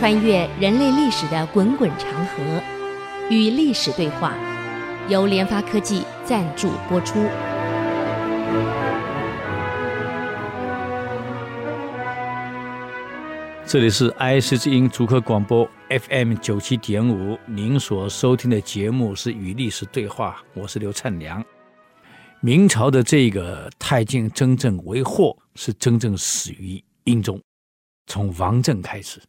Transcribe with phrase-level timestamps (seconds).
[0.00, 2.42] 穿越人类历史的滚滚长河，
[3.28, 4.34] 与历史对话，
[5.10, 7.22] 由联发科技赞助播出。
[13.66, 21.44] 这里是 IC 之音主客广播 FM 九七点五，您所收听的节目是《与历史对话》，我是刘灿良。
[22.40, 27.38] 明朝的这个太监真正为祸，是真正始于英宗，
[28.06, 29.20] 从王政开始。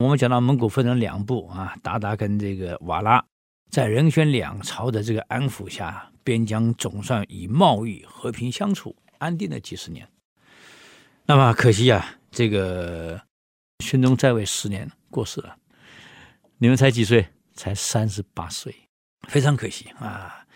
[0.00, 3.22] 我们讲到蒙古分成两部啊，韃靼跟这个瓦剌，
[3.70, 10.08] 在仁宣两朝的这个安抚下，边疆总算以贸易和平相处，安定了几十年。
[11.26, 13.20] 那么可惜啊，这个
[13.80, 15.58] 宣宗在位十年过世了，
[16.56, 17.26] 你们才几岁？
[17.52, 18.74] 才三十八岁，
[19.28, 20.46] 非常可惜啊。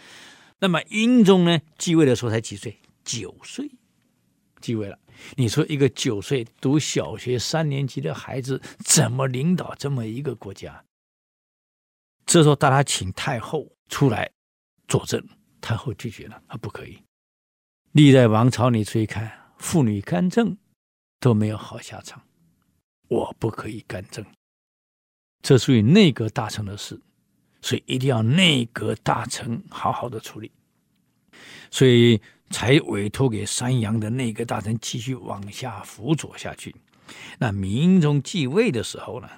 [0.58, 2.78] 那么英宗呢，继位的时候才几岁？
[3.04, 3.70] 九岁，
[4.62, 4.98] 继位了。
[5.36, 10.84] 你说一个九岁读小学三年级的孩子怎么领导这么一个国家？
[12.26, 14.30] 这时候大家请太后出来
[14.88, 15.22] 作证，
[15.60, 16.98] 太后拒绝了，啊不可以。
[17.92, 20.56] 历代王朝你注意看，妇女干政
[21.20, 22.22] 都没有好下场，
[23.08, 24.24] 我不可以干政，
[25.42, 27.00] 这属于内阁大臣的事，
[27.60, 30.52] 所以一定要内阁大臣好好的处理，
[31.70, 32.20] 所以。
[32.54, 36.72] 才委托给山阳的内阁大臣继续往下辅佐下去。
[37.40, 39.28] 那明英宗继位的时候呢，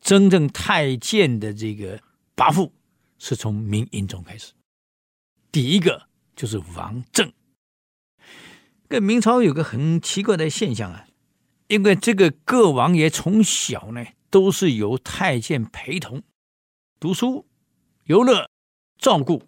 [0.00, 1.98] 真正太监的这个
[2.36, 2.70] 跋扈
[3.18, 4.52] 是从明英宗开始。
[5.50, 7.32] 第一个就是王政。
[8.86, 11.06] 跟明朝有个很奇怪的现象啊，
[11.66, 16.22] 因为这个各王爷从小呢都是由太监陪同
[17.00, 17.44] 读书、
[18.04, 18.48] 游乐、
[18.98, 19.42] 照顾。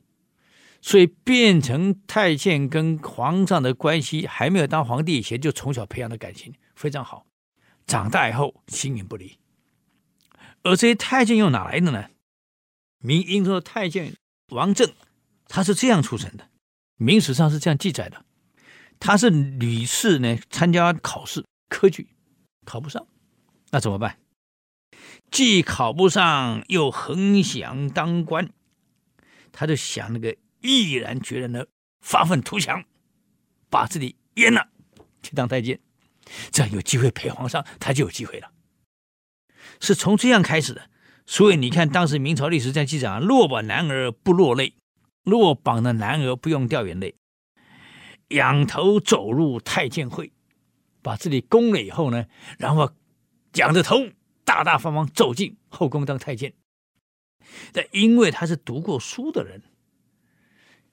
[0.86, 7.24] 所以变成太监跟皇上的关系，还没有当皇帝以前，就从小培养的感情非常好。
[7.86, 9.38] 长大以后形影不离。
[10.62, 12.10] 而这些太监又哪来的呢？
[12.98, 14.14] 明英宗的太监
[14.50, 14.92] 王政，
[15.48, 16.50] 他是这样出身的，
[16.98, 18.22] 明史上是这样记载的。
[19.00, 22.08] 他是屡次呢参加考试科举，
[22.66, 23.06] 考不上，
[23.70, 24.18] 那怎么办？
[25.30, 28.50] 既考不上，又很想当官，
[29.50, 30.36] 他就想那个。
[30.64, 31.68] 毅然决然的
[32.00, 32.84] 发愤图强，
[33.68, 34.70] 把自己阉了，
[35.22, 35.78] 去当太监，
[36.50, 38.50] 这样有机会陪皇上，他就有机会了。
[39.78, 40.88] 是从这样开始的。
[41.26, 44.74] 所以你看，当时明朝历史在记载啊，落榜男儿不落泪，
[45.22, 47.14] 落榜的男儿不用掉眼泪，
[48.28, 50.32] 仰头走入太监会，
[51.02, 52.26] 把自己攻了以后呢，
[52.58, 52.90] 然后
[53.56, 53.96] 仰着头，
[54.46, 56.54] 大大方方走进后宫当太监。
[57.74, 59.60] 但因为他是读过书的人。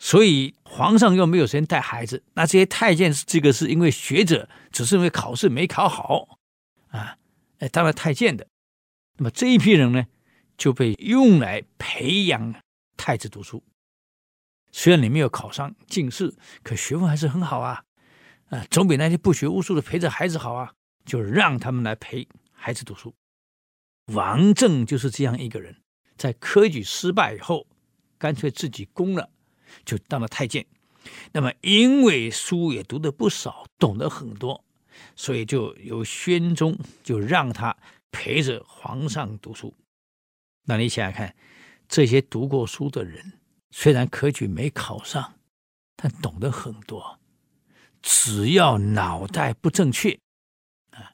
[0.03, 6.39] 所以皇上又没有时间带孩子，那这些太监这个是因为学者，只是因为考试没考好
[6.87, 7.17] 啊，
[7.59, 8.47] 哎当了太监的。
[9.17, 10.07] 那么这一批人呢，
[10.57, 12.55] 就被用来培养
[12.97, 13.63] 太子读书。
[14.71, 16.33] 虽然你没有考上进士，
[16.63, 17.83] 可学问还是很好啊，
[18.49, 20.73] 啊，总比那些不学无术的陪着孩子好啊。
[21.03, 23.13] 就让他们来陪孩子读书。
[24.13, 25.81] 王政就是这样一个人，
[26.15, 27.67] 在科举失败以后，
[28.19, 29.29] 干脆自己攻了。
[29.91, 30.65] 就当了太监，
[31.33, 34.63] 那么因为书也读得不少，懂得很多，
[35.17, 37.75] 所以就由宣宗就让他
[38.09, 39.75] 陪着皇上读书。
[40.63, 41.35] 那你想想看，
[41.89, 43.33] 这些读过书的人，
[43.71, 45.33] 虽然科举没考上，
[45.97, 47.19] 但懂得很多。
[48.01, 50.17] 只要脑袋不正确，
[50.91, 51.11] 啊，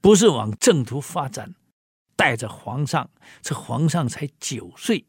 [0.00, 1.56] 不是往正途发展，
[2.14, 3.10] 带着皇上，
[3.42, 5.04] 这皇上才九岁，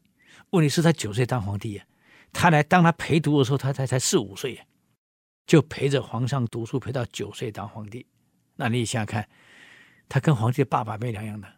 [0.50, 1.86] 问题是他九岁当皇帝呀。
[2.38, 4.60] 他来当他陪读的时候，他才才四五岁，
[5.46, 8.06] 就陪着皇上读书，陪到九岁当皇帝。
[8.56, 9.26] 那你想想看，
[10.06, 11.50] 他跟皇帝的爸爸没两样的，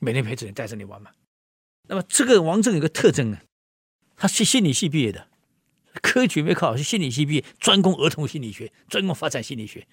[0.00, 1.12] 每天陪着你，带着你玩嘛。
[1.86, 3.38] 那么这个王政有个特征呢，
[4.16, 5.28] 他是心理系毕业的，
[6.02, 9.86] 科举没考，是心理系毕业，专攻儿童心理学，专攻发展心理学。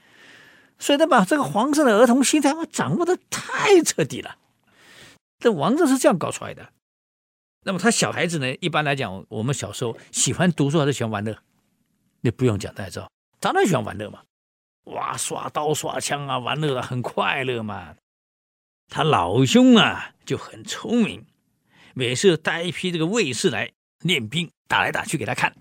[0.79, 4.39] 所以他把这个皇上的儿童心态掌握的太彻底了。
[5.37, 6.73] 这王政是这样搞出来的。
[7.67, 8.55] 那么他小孩子呢？
[8.61, 11.35] 一般来讲，我们小时候喜欢读书还是喜欢玩乐？
[12.21, 14.21] 你不用讲，大家知道，当然喜欢玩乐嘛。
[14.83, 17.95] 哇，耍刀耍枪啊，玩乐啊，很快乐嘛。
[18.87, 21.25] 他老兄啊就很聪明，
[21.95, 23.71] 每次带一批这个卫士来
[24.03, 25.51] 练兵，打来打去给他看，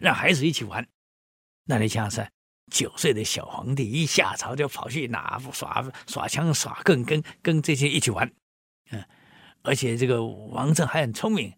[0.00, 0.88] 让孩子一起玩。
[1.66, 2.32] 那你想想看，
[2.70, 8.32] 九岁的小皇帝一下朝就跑去哪耍耍枪耍棍，跟跟这些一起玩，
[8.90, 9.04] 嗯。
[9.62, 11.52] 而且这个王政还很聪明，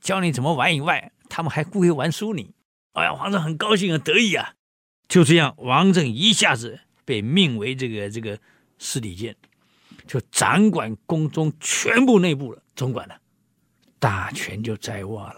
[0.00, 2.54] 教你怎么玩以外，他们还故意玩输你。
[2.92, 4.54] 哎呀，皇上很高兴很得意啊！
[5.08, 8.38] 就这样，王政一下子被命为这个这个
[8.78, 9.36] 司礼监，
[10.06, 13.16] 就掌管宫中全部内部了，总管了，
[13.98, 15.36] 大权就在握了。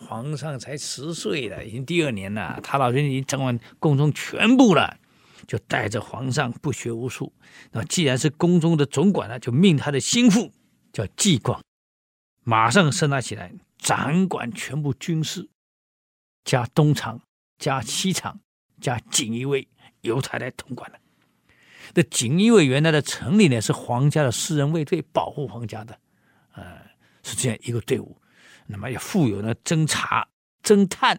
[0.00, 4.96] 皇上才十岁了，已经第二年了，他老人已经掌管宫中全部了，
[5.46, 7.32] 就带着皇上不学无术。
[7.72, 10.52] 那既然是宫中的总管了，就命他的心腹
[10.92, 11.62] 叫纪广，
[12.42, 15.48] 马上升他起来，掌管全部军事，
[16.44, 17.20] 加东厂、
[17.58, 18.40] 加西厂、
[18.80, 19.68] 加锦衣卫，
[20.00, 20.98] 由他来统管了。
[21.94, 25.98] 这锦衣卫原来的成立呢，是皇家的私人卫队，保护皇家的，
[26.52, 26.82] 呃，
[27.22, 28.20] 是这样一个队伍。
[28.66, 30.28] 那么也负有呢侦查、
[30.62, 31.18] 侦探，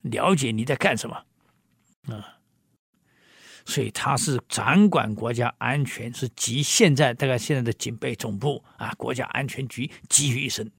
[0.00, 1.26] 了解你在干什么，
[2.08, 2.35] 啊、
[3.66, 10.70] 所以他是掌管国家安全，是集现在大概现在的警备总部啊、国家安全局集于一身，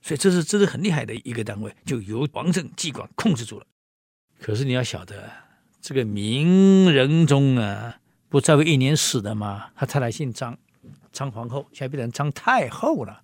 [0.00, 3.66] 所以这是这是很厉害的一个单位，就由王政纪管控制住了。
[4.40, 5.30] 可是你要晓得，
[5.80, 7.98] 这个明仁宗啊，
[8.28, 9.70] 不在位一年死的吗？
[9.74, 10.56] 他太太姓张，
[11.12, 13.22] 张皇后，现在变成张太后了。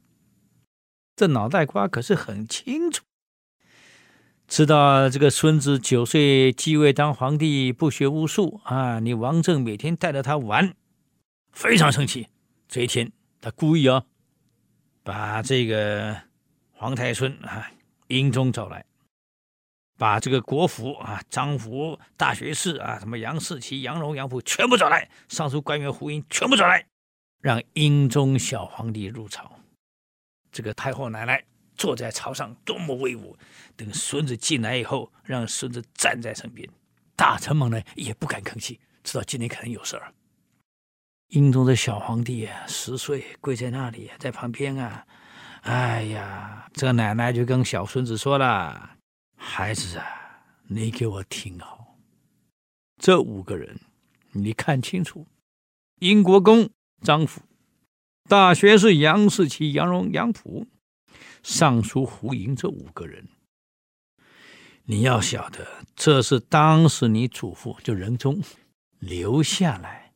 [1.15, 3.05] 这脑袋瓜可是很清楚，
[4.51, 8.99] 知道这个孙子九岁继位当皇帝，不学无术啊！
[8.99, 10.75] 你王政每天带着他玩，
[11.53, 12.27] 非常生气。
[12.67, 14.05] 这一天，他故意啊，
[15.05, 16.21] 把这个
[16.73, 17.71] 皇太孙啊
[18.09, 18.85] 英宗找来，
[19.97, 26.85] 把这个国府啊张府、大学士啊什么杨士奇、杨荣、杨溥全部找来，尚书官员胡英全部找来，
[27.41, 29.49] 让英宗小皇帝入朝。
[30.51, 31.45] 这个太后奶奶
[31.81, 33.35] 坐在朝上，多么威武！
[33.75, 36.69] 等孙子进来以后，让孙子站在身边，
[37.17, 40.13] 大臣们呢也不敢吭气，知道今天可能有事儿。
[41.29, 45.07] 英宗的小皇帝啊，十岁，跪在那里，在旁边啊。
[45.63, 48.99] 哎呀，这奶奶就跟小孙子说了
[49.39, 50.05] ：“孩子啊，
[50.69, 51.97] 你给我听好，
[52.99, 53.81] 这五个人，
[54.33, 55.27] 你看清楚，
[56.01, 56.69] 英国公
[57.01, 57.41] 张辅。”
[58.29, 60.67] 大学士杨士奇、杨荣、杨溥，
[61.43, 63.27] 尚书胡盈这五个人，
[64.85, 65.67] 你要晓得，
[65.97, 68.43] 这是当时你祖父就仁宗
[68.99, 70.13] 留下来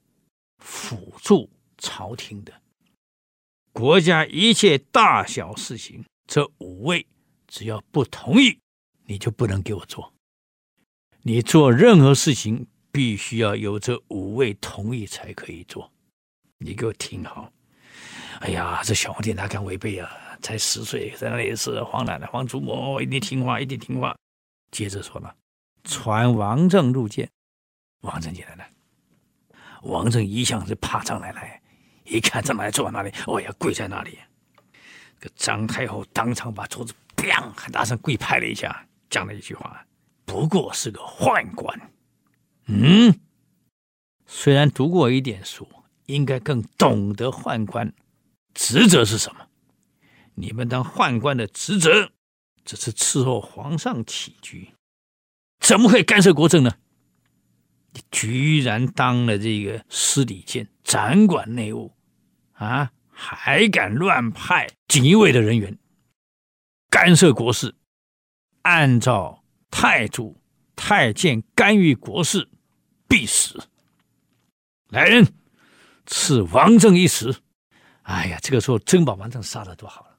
[0.58, 2.52] 辅助朝廷的。
[3.72, 7.06] 国家一切大小事情，这五位
[7.48, 8.58] 只要不同意，
[9.06, 10.12] 你就不能给我做。
[11.22, 15.90] 你做任何事情，必须要有这五位同意才可以做。
[16.58, 17.50] 你给我听好。
[18.40, 20.33] 哎呀，这小皇帝哪敢违背啊？
[20.44, 24.14] 才十岁，在那里是皇奶奶、皇祖母，一定听话，一定听话。
[24.70, 25.34] 接着说了，
[25.84, 27.30] 传王政入见。
[28.02, 28.64] 王政进来了。
[29.84, 31.62] 王政一向是怕张奶奶，
[32.04, 34.18] 一看张奶奶坐在那里，哦呀，跪在那里。
[35.18, 39.82] 这张太后当场把桌子砰，很大声跪拍了一下，讲了一句话
[40.26, 41.80] ：“不过是个宦官。”
[42.68, 43.18] 嗯，
[44.26, 45.66] 虽然读过一点书，
[46.04, 47.90] 应该更懂得宦官。
[48.52, 49.43] 职责是什么？
[50.34, 52.10] 你们当宦官的职责，
[52.64, 54.74] 只是伺候皇上起居，
[55.60, 56.76] 怎么会干涉国政呢？
[57.92, 61.94] 你居然当了这个司礼监，掌管内务，
[62.54, 65.78] 啊，还敢乱派锦衣卫的人员
[66.90, 67.76] 干涉国事？
[68.62, 70.40] 按照太祖、
[70.74, 72.48] 太监干预国事，
[73.06, 73.68] 必死。
[74.88, 75.32] 来人，
[76.06, 77.42] 赐王政一死。
[78.02, 80.13] 哎呀，这个时候真把王政杀了多好了！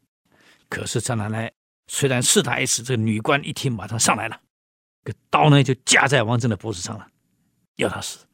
[0.69, 1.51] 可是张奶奶
[1.88, 4.39] 虽然是他一死，这个女官一听马上上来了，
[5.03, 7.07] 这个刀呢就架在王政的脖子上了，
[7.75, 8.25] 要他死。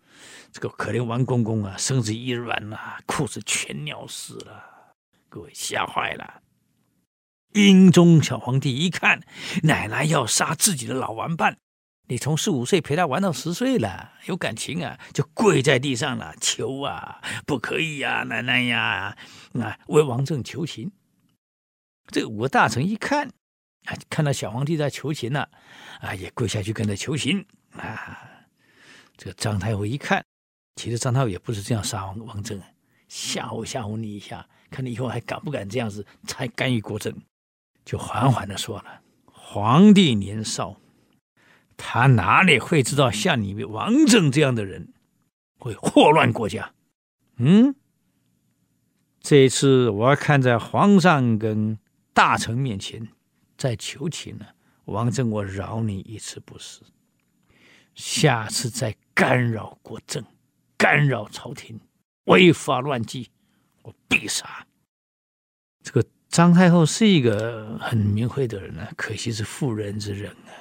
[0.51, 4.63] 这个可怜王公公啊，身子一软啊，裤子全尿湿了，
[5.29, 6.41] 各位吓坏了。
[7.53, 9.21] 英宗小皇帝一看
[9.63, 11.57] 奶奶要杀自己的老玩伴。
[12.07, 19.15] 你从四五岁陪他玩到十岁了，有感情啊，就跪在地上了，求啊，不可以呀、奶奶呀，
[19.53, 20.91] 啊，为王政求情。
[22.11, 23.27] 这五个大臣一看，
[23.85, 25.49] 啊，看到小皇帝在求情了，
[26.01, 28.27] 啊，也跪下去跟他求情啊。
[29.17, 30.23] 这个张太后一看，
[30.75, 32.61] 其实张太后也不是这样杀王王政，
[33.07, 37.15] 吓唬吓唬你一下，看你以后还敢不敢这样子才干预国政，
[37.85, 40.77] 就缓缓的说了，皇帝年少。
[41.77, 44.93] 他哪里会知道像你们王政这样的人
[45.57, 46.73] 会祸乱国家？
[47.37, 47.73] 嗯，
[49.19, 51.79] 这一次我要看在皇上跟
[52.13, 53.07] 大臣面前
[53.57, 54.45] 再求情呢，
[54.85, 56.81] 王政我饶你一次不是，
[57.95, 60.23] 下次再干扰国政、
[60.77, 61.79] 干扰朝廷、
[62.25, 63.29] 违法乱纪，
[63.83, 64.65] 我必杀。
[65.83, 70.51] 这个张太后是一个很明慧的人啊，可惜是妇人之仁啊。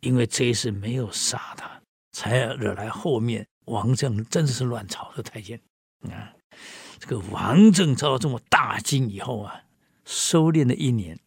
[0.00, 1.80] 因为这一次没有杀他，
[2.12, 5.60] 才惹来后面王政真的是乱朝的太监
[6.02, 6.32] 啊。
[6.98, 9.62] 这个王政遭到这么大惊以后啊，
[10.06, 11.18] 收敛了一年。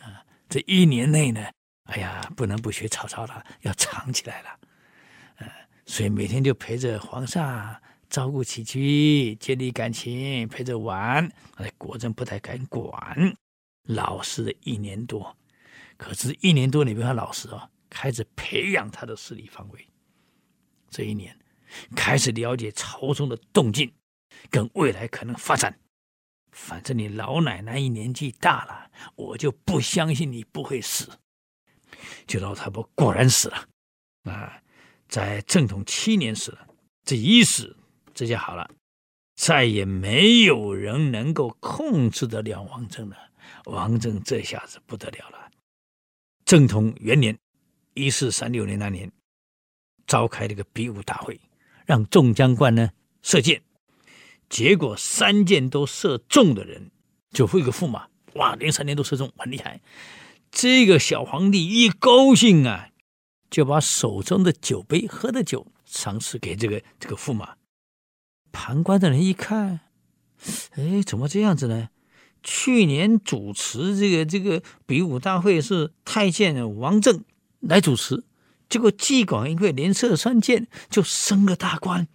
[0.00, 1.44] 啊，这一年内呢，
[1.84, 4.48] 哎呀，不能不学曹操了，要藏起来了，
[5.36, 5.52] 啊，
[5.84, 7.78] 所以每天就陪着皇上
[8.08, 13.36] 照顾起居，建立感情，陪着玩，哎，果真不太敢管，
[13.82, 15.36] 老实了一年多，
[15.98, 19.86] 可是，一年多里边他老实哦，开始培养他的势力范围，
[20.88, 21.38] 这一年
[21.94, 23.92] 开始了解朝中的动静。
[24.50, 25.76] 跟未来可能发展，
[26.60, 31.08] 反正你老奶奶一年纪大了，我就不相信你不会死。
[32.26, 33.68] 就老太婆果然死了，
[34.24, 34.60] 啊，
[35.08, 36.66] 在正统七年死了。
[37.04, 37.74] 这一死，
[38.12, 38.68] 这就好了，
[39.36, 43.16] 再也没有人能够控制得了王政了。
[43.64, 45.50] 王政这下子不得了了。
[46.44, 47.38] 正统元年，
[47.94, 49.10] 一四三六年那年，
[50.06, 51.40] 召开这个比武大会，
[51.86, 52.90] 让众将官呢
[53.22, 53.62] 射箭。
[54.48, 56.90] 结果三箭都射中的人，
[57.30, 59.80] 就会个驸马，哇，连三箭都射中，很厉害。
[60.50, 62.88] 这个小皇帝一高兴啊，
[63.50, 67.56] 就把手中的酒杯喝的酒赏赐给这个这个驸马。
[68.50, 69.80] 旁观的人一看，
[70.72, 71.90] 哎，怎么这样子呢？
[72.42, 77.24] 去年主持这个这个比武大会是太监王政
[77.60, 78.24] 来主持，
[78.68, 82.08] 结果纪广因为连射三箭就升了大官。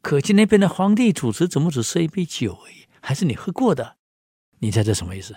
[0.00, 2.86] 可见那边的皇帝主持，怎么只设一杯酒而已？
[3.00, 3.96] 还是你喝过的？
[4.60, 5.36] 你猜这什么意思？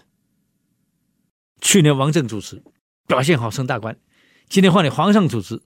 [1.60, 2.64] 去年王政主持，
[3.08, 4.00] 表现好升大官，
[4.48, 5.62] 今天换你皇上主持，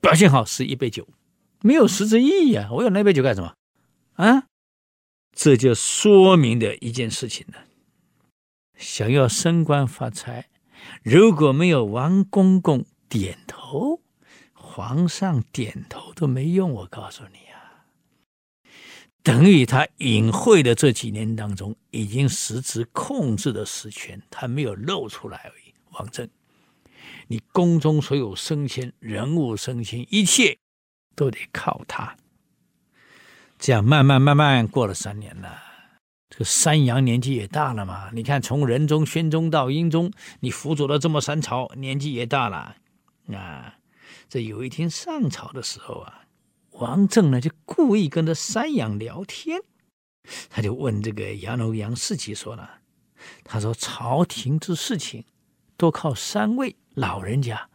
[0.00, 1.06] 表现好是一杯酒，
[1.60, 2.68] 没有实质意义啊！
[2.72, 3.54] 我要那杯酒干什么？
[4.14, 4.46] 啊？
[5.32, 7.58] 这就说明的一件事情呢：
[8.76, 10.48] 想要升官发财，
[11.02, 14.00] 如果没有王公公点头，
[14.52, 16.72] 皇上点头都没用。
[16.72, 17.49] 我告诉你。
[19.22, 25.74] 等于他隐晦的这几年当中，已经实质控制了实权，他没有露出来而已。
[25.90, 26.26] 王政，
[27.28, 30.56] 你宫中所有升迁、人物升迁，一切
[31.14, 32.16] 都得靠他。
[33.58, 35.62] 这样慢慢慢慢过了三年了，
[36.30, 38.10] 这个山阳年纪也大了嘛。
[38.14, 40.10] 你看，从仁宗、宣宗到英宗，
[40.40, 42.76] 你辅佐了这么三朝，年纪也大了
[43.36, 43.74] 啊。
[44.30, 46.19] 这有一天上朝的时候啊。
[46.80, 49.60] 王政呢，就故意跟着山阳聊天，
[50.48, 52.80] 他就问这个杨楼杨士奇说了
[53.44, 55.24] ：“他说朝廷之事情，
[55.76, 57.68] 都靠三位老人家，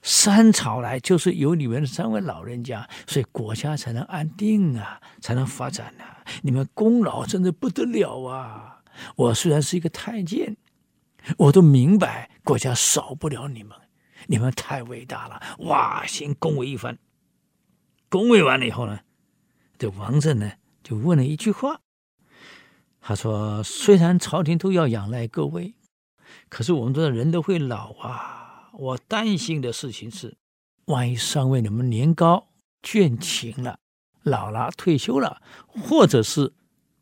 [0.00, 6.24] 三朝来就是有你们三位老人家，所以国家才能安定啊，才能发展啊。
[6.40, 8.80] 你们功劳真的不得了啊！
[9.16, 10.56] 我虽然是一个太监，
[11.36, 13.76] 我都明白国家少不了你们，
[14.26, 16.06] 你们太伟大了，哇！
[16.06, 16.98] 先恭维一番。”
[18.12, 19.00] 恭维完了以后呢，
[19.78, 20.52] 这王政呢
[20.82, 21.80] 就问了一句话，
[23.00, 25.74] 他说：“虽然朝廷都要仰赖各位，
[26.50, 28.68] 可是我们知道人都会老啊。
[28.74, 30.36] 我担心的事情是，
[30.84, 32.48] 万一上位你们年高
[32.82, 33.78] 倦勤了，
[34.22, 36.52] 老了退休了，或者是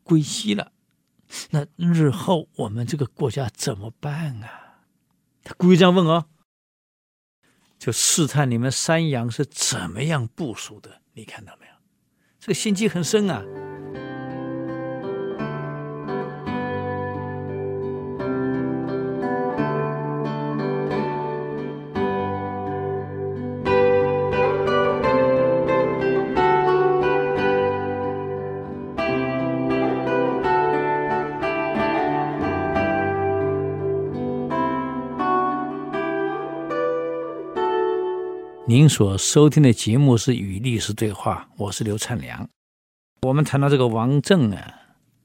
[0.03, 0.71] 归西了，
[1.49, 4.77] 那日后我们这个国家怎么办啊？”
[5.43, 6.27] 他故意这样问哦，
[7.81, 11.01] 就试探你们山阳是怎么样部署的。
[11.13, 11.73] 你看到没有？
[12.39, 13.43] 这个心机很深啊。
[38.71, 42.47] 您所收听的节目是《与历史对话》，我是刘灿良。
[43.23, 44.73] 我们谈到这个王政啊，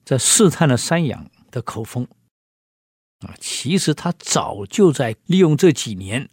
[0.05, 2.09] 在试探了山阳的口风
[3.21, 6.29] 啊，其实他早就在利用这几年，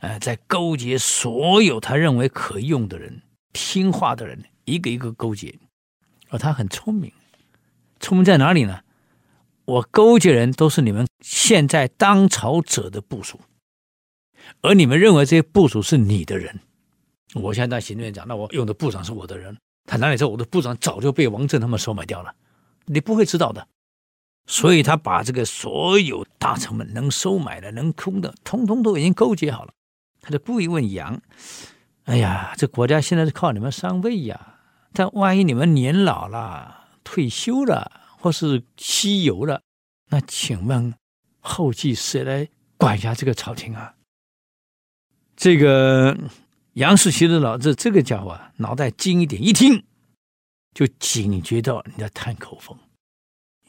[0.00, 3.20] 呃，在勾结所有他认为可用的人、
[3.52, 5.58] 听话的人，一个一个勾结。
[6.30, 7.12] 而他很聪明，
[8.00, 8.80] 聪明在哪里呢？
[9.66, 13.42] 我勾结人都是你们现在当朝者的部署。
[14.62, 16.60] 而你们认为这些部属是你的人，
[17.34, 22.34] 我现在当行政院长，那我用的部长是我的人，他哪里知道我的部长早就被王政他们收买掉了？
[22.86, 23.66] 你不会知道的。
[24.48, 29.72] 所以他把这个所有大臣们能收买的、能空的，通通都已经勾结好了。
[30.20, 31.20] 他就故意问杨
[32.06, 34.58] ：“哎呀，这国家现在是靠你们三位呀，
[34.92, 39.62] 但万一你们年老了、退休了，或是西游了，
[40.10, 40.94] 那请问
[41.40, 43.94] 后继谁来管辖这个朝廷啊？”
[45.36, 46.16] 这个
[46.72, 49.84] 杨士奇的脑子，这个家伙啊，脑袋精一点，一听
[50.74, 52.76] 就警觉到你在探口风，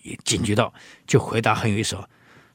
[0.02, 0.74] 也警觉到
[1.06, 1.96] 就回答很有意思：“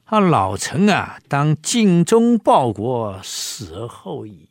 [0.05, 4.49] 啊，老臣啊，当尽忠报国，死而后已。”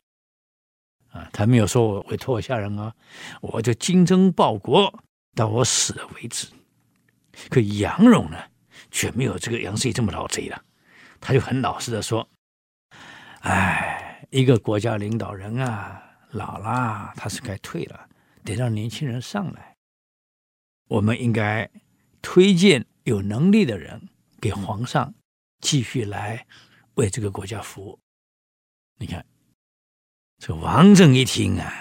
[1.11, 2.93] 啊，他没有说我委托我下人啊，
[3.41, 5.03] 我就精忠报国
[5.35, 6.47] 到我死了为止。
[7.49, 8.37] 可杨荣呢，
[8.89, 10.63] 却没有这个杨世奇这么老贼了，
[11.21, 12.27] 他就很老实的说
[13.41, 14.02] ：“哎，
[14.33, 18.09] 一个国家领导人啊，老了他是该退了，
[18.43, 19.75] 得让年轻人上来。
[20.87, 21.69] 我们应该
[22.19, 24.09] 推荐有能力的人
[24.41, 25.13] 给皇上
[25.59, 26.47] 继续来
[26.95, 27.99] 为这个国家服务。
[28.97, 29.23] 你看。”
[30.41, 31.71] 这王政一听啊，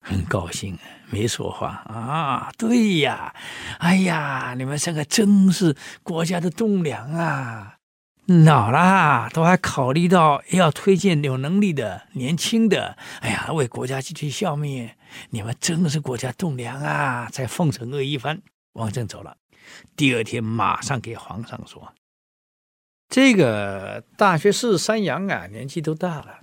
[0.00, 2.50] 很高兴啊，没说话啊。
[2.56, 3.32] 对呀，
[3.78, 7.77] 哎呀，你们三个真是国家的栋梁啊！
[8.28, 14.90] 老啦都还考虑到要推荐有能力的、年轻的，哎呀，为国家继续效命。
[15.30, 17.30] 你们真的是国家栋梁啊！
[17.32, 18.42] 再奉承恶一番。
[18.74, 19.38] 王振走了，
[19.96, 21.94] 第二天马上给皇上说
[23.08, 26.40] ：“这个大学士三杨啊，年纪都大了。”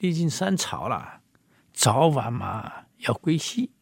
[0.00, 1.20] 历经三朝了，
[1.74, 3.72] 早晚嘛要归西。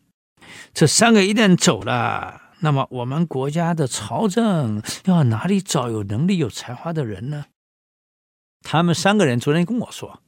[0.75, 7.47] 这三个一旦走了，那么我们国家的朝政要哪里找有能力、有才华的人呢？
[8.62, 10.23] 他们三个人昨天跟我说，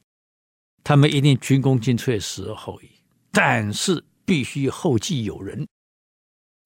[0.85, 2.89] 他们一定军功尽瘁，死而后已，
[3.33, 5.67] 但是必须后继有人，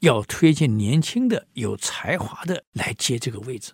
[0.01, 3.73] 要推荐年轻的、有才华的来接这个位置。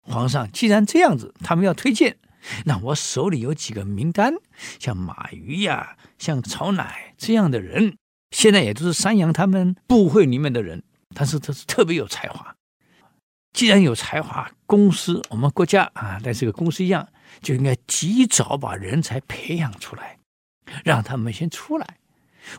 [0.00, 2.18] 皇上既然这样子，他们要推荐。
[2.66, 4.34] 那我手里有几个名单，
[4.78, 7.96] 像马驭呀，像曹乃这样的人，
[8.30, 10.82] 现在也都是山羊他们部会里面的人，
[11.14, 12.54] 但是他是特别有才华。
[13.52, 17.08] 既然有才华，公司我们国家啊，在这个公司一样，
[17.40, 20.18] 就应该及早把人才培养出来，
[20.84, 21.98] 让他们先出来。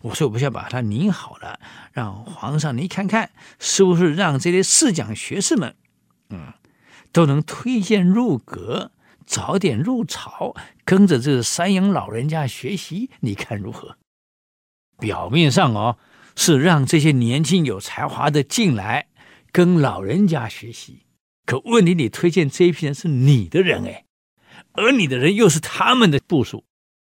[0.01, 1.59] 我说，我不想把他拧好了，
[1.91, 5.75] 让皇上您看看，是不是让这些侍讲学士们，
[6.29, 6.53] 嗯，
[7.11, 8.91] 都能推荐入阁。
[9.27, 13.97] 早点入朝，跟着这三杨老人家学习，你看如何？
[14.99, 15.97] 表面上哦，
[16.35, 19.07] 是让这些年轻有才华的进来
[19.51, 21.03] 跟老人家学习，
[21.45, 24.05] 可问题你推荐这一批人是你的人哎，
[24.73, 26.65] 而你的人又是他们的部属，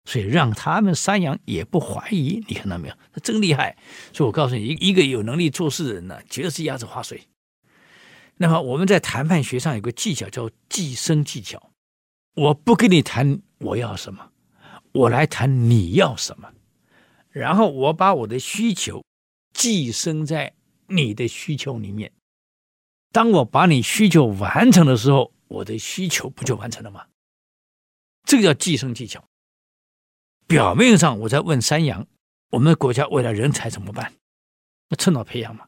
[0.05, 2.43] 所以让他们三羊也不怀疑。
[2.47, 2.95] 你看到没有？
[3.13, 3.77] 他真厉害。
[4.11, 7.21] 所以我告诉你，一一个有能力做事的人呢，绝对是鸭子划水。
[8.37, 11.71] 那么我们在谈判学上有个技巧叫寄生技巧。
[12.33, 14.31] 我不跟你谈我要什么，
[14.93, 16.49] 我来谈你要什么，
[17.29, 19.03] 然后我把我的需求
[19.61, 20.55] 寄生在
[20.87, 22.11] 你的需求里面。
[23.11, 27.05] 当我把你需求完成的时候，我的需求不就完成了吗？
[28.23, 29.23] 这个叫寄生技巧。
[30.47, 32.07] 表面上我在问三羊，
[32.49, 34.11] 我们国家未来人才怎么办？
[34.89, 35.67] 那趁早培养嘛。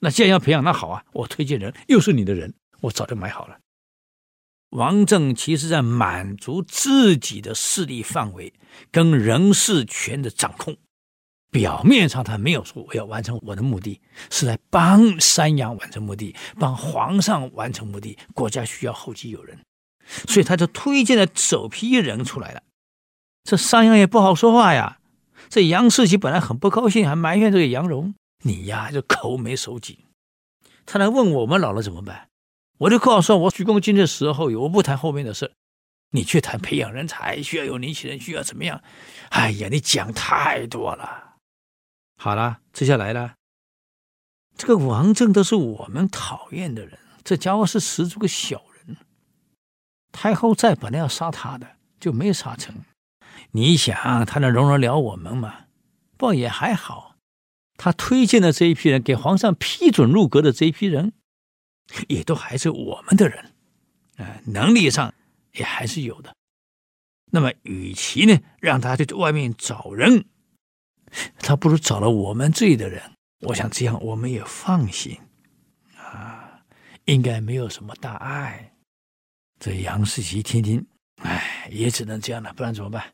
[0.00, 3.60] 那既然要培养，那好啊，我推荐人又是你的人，我早就买好了。
[4.70, 8.54] 王政其实在满足自己的势力范围
[8.90, 10.78] 跟人事权的掌控，
[11.54, 18.18] 表面上他没有说我要完成我的目的，是来帮三杨完成目的，帮皇上完成目的。
[18.34, 19.60] 国家需要后继有人，
[20.26, 22.60] 所以他就推荐了首批人出来了。
[23.44, 24.98] 这三杨也不好说话呀。
[25.48, 29.96] 这杨世奇本来很不高兴，还埋怨这个杨荣：“你呀，就口没手紧。”
[30.84, 32.26] 他来问我，们老了怎么办？
[32.78, 35.52] 我就告诉说，我鞠躬尽瘁，死而后已，我不谈后面的事。
[36.10, 38.82] 你去谈培养人才，需要有年轻人，需要怎么样？
[39.28, 41.23] 哎呀，你讲太多了。
[42.16, 43.34] 好了，接下来呢？
[44.56, 48.96] 这个王政都是我们讨厌的人，这家伙是十足个小人。
[50.12, 52.74] 太后在本来要杀他的，就没杀成。
[53.50, 55.66] 你想他能容得了我们吗？
[56.16, 57.16] 不也还好。
[57.76, 61.12] 他推荐的这一批人，给皇上批准入阁的这一批人。
[62.08, 63.52] 也都还是我们的人，
[64.16, 65.12] 啊，能力上
[65.52, 66.34] 也还是有的。
[67.26, 70.24] 那么，与其呢让他去外面找人，
[71.38, 73.02] 他不如找了我们这里的人。
[73.40, 75.18] 我想这样我们也放心，
[75.98, 76.60] 啊，
[77.04, 78.72] 应该没有什么大碍。
[79.60, 80.86] 这杨世奇听听，
[81.22, 83.04] 哎，也只能这样了，不然怎么办？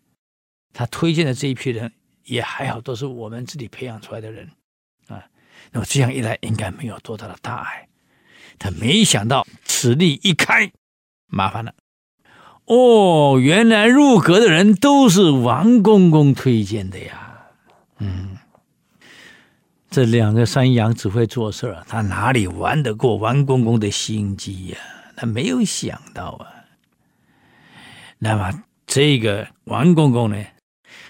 [0.73, 1.93] 他推荐的这一批人
[2.25, 4.49] 也还好，都是我们自己培养出来的人，
[5.09, 5.25] 啊，
[5.73, 7.89] 那么这样一来，应该没有多大的大碍。
[8.57, 10.71] 他没想到此例一开，
[11.27, 11.75] 麻烦了。
[12.67, 17.27] 哦，原来入阁的人都是王公公推荐的呀。
[18.01, 18.37] 嗯，
[19.91, 24.79] 这两个山羊只会做事儿，他哪里玩得过王公公的心机呀？
[25.17, 26.47] 他没有想到啊。
[28.19, 30.45] 那么这个王公公呢，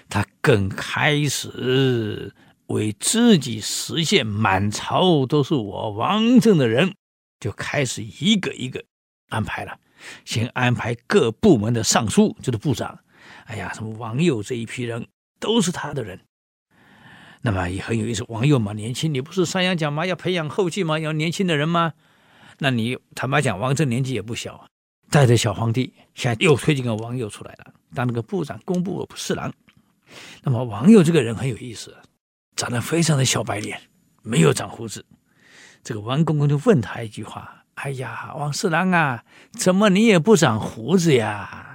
[0.09, 2.33] 他更开始
[2.67, 6.93] 为自己实现满朝都是我王政的人，
[7.39, 8.83] 就开始一个一个
[9.29, 9.77] 安排了。
[10.25, 12.99] 先安排各部门的尚书，就是部长。
[13.45, 15.07] 哎呀，什么王佑这一批人
[15.39, 16.19] 都是他的人。
[17.43, 21.93] 那么也很有意思，王佑嘛，年轻，你不是三阳讲嘛，要培养后继嘛，要年轻的人吗？
[22.59, 24.67] 那你坦白讲，王政年纪也不小啊，
[25.09, 29.51] 带着小皇帝，现在又推荐个王佑出来了，当那个部长，工部侍郎。
[30.43, 31.97] 那么王佑这个人很有意思，
[32.55, 33.81] 长得非常的小白脸，
[34.21, 35.03] 没有长胡子。
[35.83, 39.23] 这个王公公就问他一句话：“哎呀，王侍郎啊，
[39.53, 41.69] 怎么你也不长胡子呀？”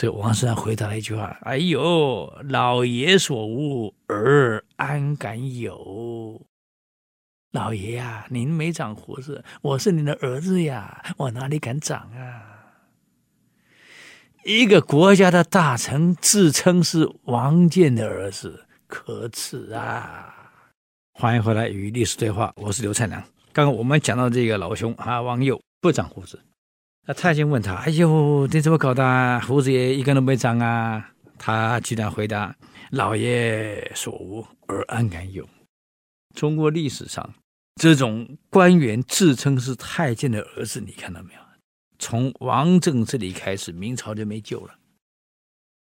[0.00, 6.40] 这王侍郎回答了一句话：“哎呦，老爷所无，儿安敢有？
[7.50, 12.76] 老爷呀，您没长胡子，我是您的儿子呀，我哪里敢长啊？
[14.44, 20.32] 一个国家的大臣自称是王建的儿子，可耻啊！”
[21.18, 23.20] 欢迎回来与历史对话，我是刘灿良。
[23.52, 26.40] 刚刚我们讲到这个老兄啊，王佑不长胡子。
[27.08, 29.40] 那太监问他：“哎呦，你怎么搞的？
[29.40, 32.54] 胡子也一根都没长啊？”他居然回答
[32.92, 35.48] ：“老爷所无，儿安敢有？”
[36.36, 37.32] 中国历史上
[37.76, 41.40] 这种官员自称是太监的儿子，你看到没有？
[41.98, 44.74] 从王政这里开始，明朝就没救了。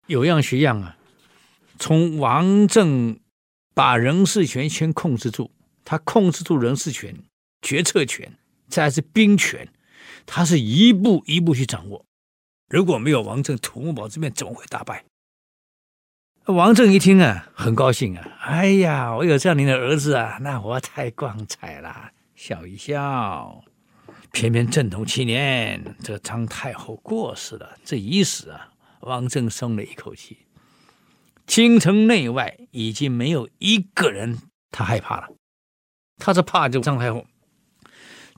[0.05, 0.97] 有样学样啊！
[1.77, 3.19] 从王政
[3.75, 5.51] 把人事权先控制住，
[5.83, 7.13] 他控制住人事权、
[7.61, 8.31] 决策权，
[8.69, 9.67] 再是兵权。
[10.27, 12.05] 他是一步一步去掌握，
[12.69, 15.05] 如果没有王政，土木堡这边怎么会大败？
[16.45, 23.63] 王政一听啊，很高兴啊，哎呀，我有这样您的儿子啊，那我太光彩了，笑一笑。
[24.31, 30.37] 偏偏正统七年，这张太后过世了，这一死啊，王政松了一口气，
[31.45, 34.37] 京城内外已经没有一个人
[34.69, 35.29] 他害怕了，
[36.17, 37.25] 他是怕这张太后。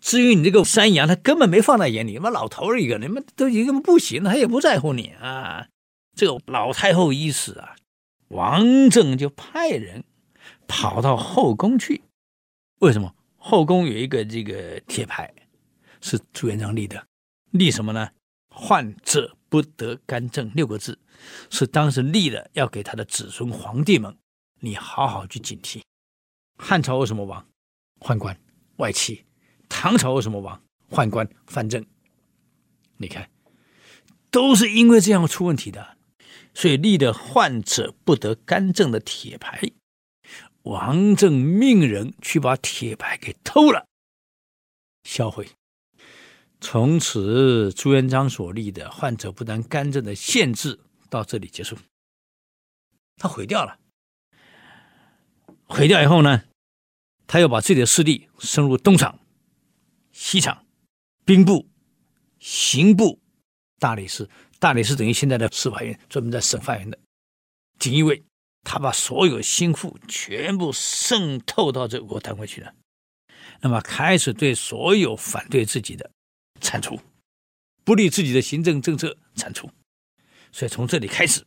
[0.01, 2.15] 至于你这个山羊，他根本没放在眼里。
[2.15, 5.67] 他妈老头儿一个，你们都一个不行，他也不在乎你啊。
[6.15, 7.75] 这个老太后一死啊，
[8.29, 10.03] 王政就派人
[10.67, 12.01] 跑到后宫去。
[12.79, 13.13] 为什么？
[13.41, 15.33] 后宫有一个这个铁牌，
[16.01, 17.07] 是朱元璋立的，
[17.51, 18.09] 立什么呢
[18.53, 20.99] ？“患者不得干政”六个字，
[21.49, 24.17] 是当时立的，要给他的子孙皇帝们，
[24.59, 25.81] 你好好去警惕。
[26.57, 27.47] 汉朝为什么亡？
[28.01, 28.37] 宦官、
[28.77, 29.23] 外戚。
[29.69, 30.61] 唐朝为什么亡？
[30.89, 31.85] 宦官藩镇，
[32.97, 33.29] 你看，
[34.31, 35.95] 都是因为这样出问题的，
[36.53, 39.61] 所以立的“患者不得干政”的铁牌，
[40.63, 43.85] 王政命人去把铁牌给偷了，
[45.03, 45.47] 销毁。
[46.59, 51.77] 从此，朱元璋所立的“患者不得干政”的限制到这里结束，
[53.15, 53.77] 他毁掉了。
[55.65, 56.45] 毁掉以后呢，
[57.27, 59.19] 他又把自己的势力深入东厂。
[60.21, 60.65] 西厂、
[61.23, 61.65] 兵部、
[62.41, 63.21] 刑部、
[63.79, 64.29] 大理寺，
[64.59, 66.99] 大理寺等于现在的司法院，专门在审犯人的。
[67.79, 68.21] 锦衣卫，
[68.63, 72.75] 他把所有心腹全部渗透到这个国单位去了。
[73.61, 76.11] 那么开始对所有反对自己的
[76.59, 76.99] 铲除，
[77.85, 79.71] 不利自己的行政政策铲除。
[80.51, 81.45] 所以从这里开始，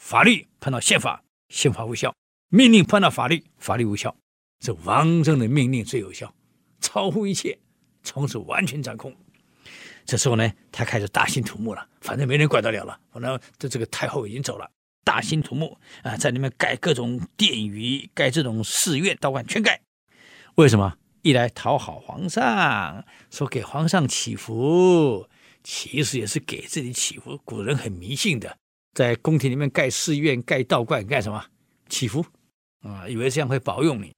[0.00, 2.14] 法律碰到宪法，宪法无效；
[2.48, 4.16] 命令碰到法律，法律无效。
[4.60, 6.32] 这王政的命令最有效，
[6.80, 7.58] 超乎一切。
[8.04, 9.12] 从此完全掌控。
[10.04, 13.00] 这时候呢，他开始大兴土木了，反正没人管得了了。
[13.10, 14.70] 反正这这个太后已经走了，
[15.02, 19.80] 大兴土木啊，在里面盖各种殿宇，盖这种寺院、道观，全盖。
[20.56, 20.98] 为什么？
[21.22, 25.26] 一来讨好皇上，说给皇上祈福，
[25.62, 27.40] 其实也是给自己祈福。
[27.46, 28.58] 古人很迷信的，
[28.92, 31.46] 在宫廷里面盖寺院、盖道观，干什么？
[31.88, 32.26] 祈福
[32.82, 34.12] 啊，以为这样会保佑你。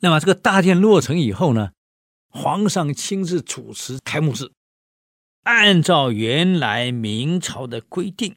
[0.00, 1.70] 那么这个大殿落成以后呢？
[2.30, 4.52] 皇上亲自主持开幕式，
[5.42, 8.36] 按照原来明朝的规定，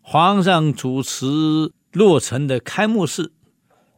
[0.00, 3.32] 皇上主持落成的开幕式，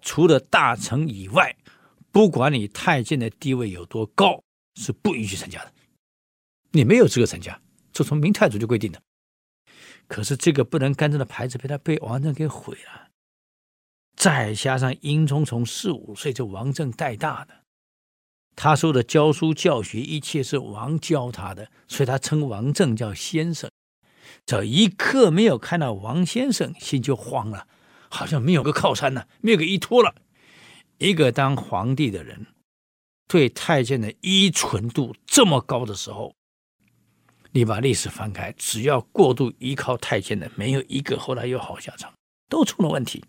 [0.03, 1.57] 除了大臣以外，
[2.13, 4.43] 不管你太监的地位有多高，
[4.75, 5.73] 是不允许参加的。
[6.73, 7.59] 你没有资格参加，
[7.91, 9.01] 这从明太祖就规定的。
[10.07, 13.09] 可是这个不能干政的牌子被他被王政给毁了，
[14.15, 17.64] 再加上英宗从四五岁就王政带大的。
[18.57, 23.71] 他说的教书教学，一切是王教他的，所以他称王政叫先生。
[24.47, 27.67] 这一刻没有看到王先生，心就慌了，
[28.09, 30.15] 好像没有个靠山呢，没有个依托了。
[30.99, 32.47] 一个当皇帝的人，
[33.27, 36.35] 对太监的依存度这么高的时候，
[37.51, 42.13] 你把历史翻开，只要过度依靠太监的，没有一个后来有好下场，
[42.49, 43.25] 都出了问题。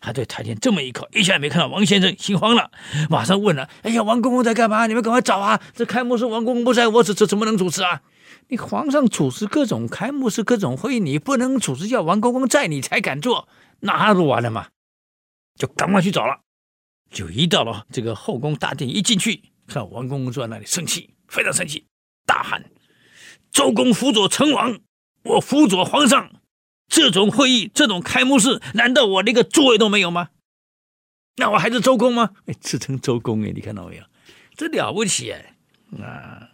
[0.00, 2.70] 他对太监这么一口，一下也没看到王先生，心慌了，
[3.10, 4.86] 马上问了：“哎呀，王公公在干嘛？
[4.86, 5.60] 你们赶快找啊！
[5.74, 8.02] 这开幕式王公公不在，我这这怎么能主持啊？
[8.48, 13.48] 你皇上主持各种开幕式、各种会议，你不能主持，叫王公公在，你才敢做，
[13.80, 14.68] 那不完了吗？
[15.56, 16.40] 就赶快去找了。
[17.10, 21.86] 就一到了这个后宫大殿，一进去，看王公公坐在那里，生气，非常生气，
[22.24, 22.64] 大喊
[23.50, 24.78] ：‘周公辅佐成王，
[25.24, 26.30] 我辅佐皇上。’”
[26.88, 30.28] 这种会议，这种开幕式，难道我连个座位都没有吗？
[31.36, 32.30] 那我还是周公吗？
[32.46, 34.02] 哎，自称周公哎，你看到没有？
[34.56, 35.54] 这了不起哎！
[36.02, 36.48] 啊，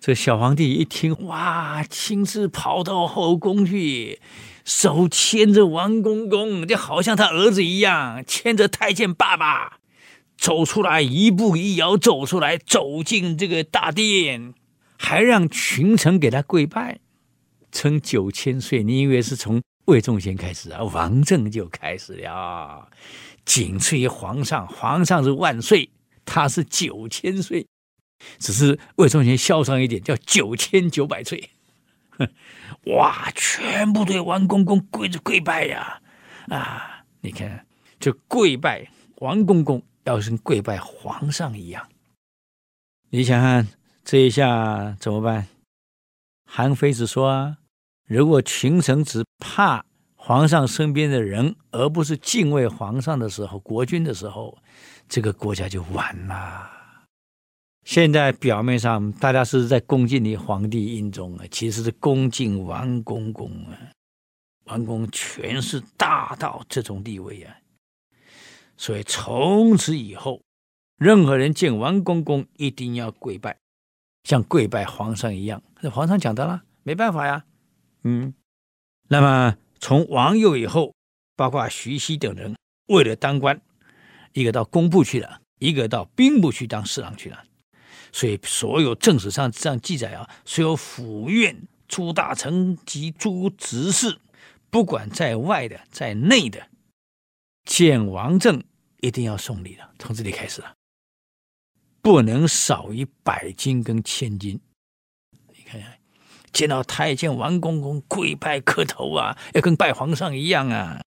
[0.00, 4.20] 这小皇帝一听，哇，亲自跑到后宫去，
[4.64, 9.78] 手牵着王公公，就好像他儿子一样，牵着太监爸爸
[10.36, 14.54] 走出来，一步一摇走出来，走进这个大殿，
[14.98, 16.98] 还让群臣给他跪拜。
[17.74, 20.82] 称九千岁，你以为是从魏忠贤开始啊？
[20.84, 22.88] 王政就开始了，
[23.44, 25.90] 仅次于皇上，皇上是万岁，
[26.24, 27.66] 他是九千岁，
[28.38, 31.50] 只是魏忠贤嚣张一点，叫九千九百岁。
[32.86, 36.00] 哇，全部对王公公跪着跪拜呀！
[36.48, 37.66] 啊，你看，
[37.98, 41.88] 就跪拜王公公，要跟跪拜皇上一样。
[43.10, 43.66] 你想看
[44.04, 45.48] 这一下怎么办？
[46.46, 47.58] 韩非子说啊。
[48.06, 54.58] 如果群臣只怕皇上身边的人，而不是敬畏皇上的时候，国君的时候，
[55.08, 56.70] 这个国家就完了。
[57.84, 63.76] 现在表面上大家是在恭敬你皇帝英宗啊，其实是恭敬王公公啊。
[64.64, 67.54] 王公权势大到这种地位啊，
[68.78, 70.40] 所以从此以后，
[70.96, 73.58] 任何人见王公公一定要跪拜，
[74.24, 75.62] 像跪拜皇上一样。
[75.82, 77.44] 那皇上讲的了，没办法呀。
[78.04, 78.34] 嗯，
[79.08, 80.94] 那么从王佑以后，
[81.36, 82.54] 包括徐熙等人，
[82.88, 83.60] 为了当官，
[84.32, 87.44] 一个到工部去了，一个到兵部去当侍郎去了。
[88.12, 94.18] 所以所有正史上这样记载啊，所有府院诸大臣及诸执事，
[94.68, 96.68] 不管在外的在内的，
[97.64, 98.62] 见王政
[99.00, 100.74] 一定要送礼的，从这里开始了，
[102.02, 104.60] 不能少于百金跟千金。
[105.48, 106.03] 你看看。
[106.54, 111.02] 见到太监王公公跪拜磕头啊，要跟拜皇上一样啊。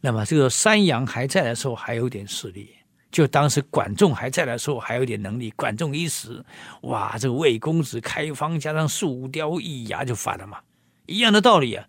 [0.00, 2.76] 那么这个山阳还在的时候还有点势力，
[3.10, 5.50] 就当时管仲还在的时候还有点能力。
[5.50, 6.44] 管仲一死，
[6.82, 10.60] 哇，这个魏公子开方加上树雕易牙就反了嘛，
[11.06, 11.88] 一样的道理啊。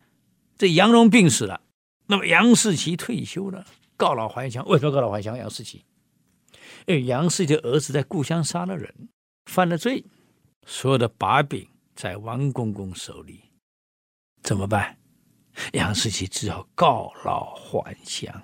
[0.57, 1.61] 这杨荣病死了，
[2.07, 3.65] 那么杨士奇退休了，
[3.97, 4.65] 告老还乡。
[4.67, 5.38] 为什么告老还乡？
[5.38, 5.83] 杨士奇，
[6.88, 9.09] 因为杨士奇的儿子在故乡杀了人，
[9.45, 10.05] 犯了罪，
[10.65, 11.67] 所有的把柄。
[11.95, 13.51] 在王公公手里，
[14.43, 14.97] 怎么办？
[15.71, 18.43] 杨士奇只好告老还乡，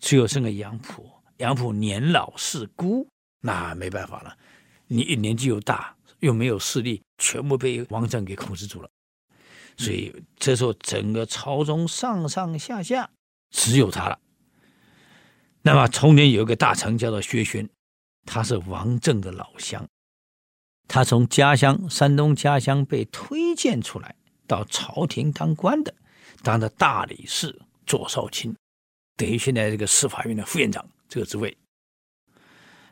[0.00, 1.04] 只有剩个杨溥。
[1.36, 3.06] 杨溥年老势孤，
[3.42, 4.38] 那没办法了。
[4.86, 8.88] 你年纪又大，又没有势力，全部被王政给控制住了。
[9.76, 13.10] 所以这时候，整个朝中上上下下
[13.50, 14.18] 只有他了。
[15.60, 17.68] 那么从前有一个大臣叫做薛宣，
[18.24, 19.86] 他是王政的老乡。
[20.88, 24.14] 他从家乡山东家乡被推荐出来
[24.46, 25.94] 到朝廷当官的，
[26.42, 28.54] 当的大理寺左少卿，
[29.16, 31.56] 等于现在这个司法院的副院长这个职位。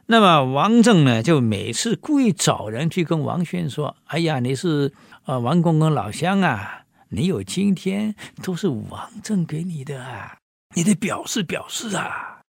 [0.07, 4.93] 那么王政呢，就每次故意找人去跟王宣说：“哎呀，你是
[5.25, 10.37] 啊王公公老乡啊，你有今天都是王政给你的啊，
[10.75, 12.43] 你得表示表示啊。”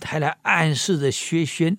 [0.00, 1.78] 他来暗示着薛宣。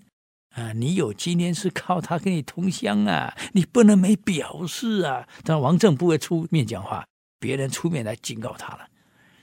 [0.55, 5.27] 啊，你有今天是靠他跟你同乡啊，你不能没表示啊。
[5.43, 7.05] 但王正不会出面讲话，
[7.39, 8.87] 别人出面来警告他了。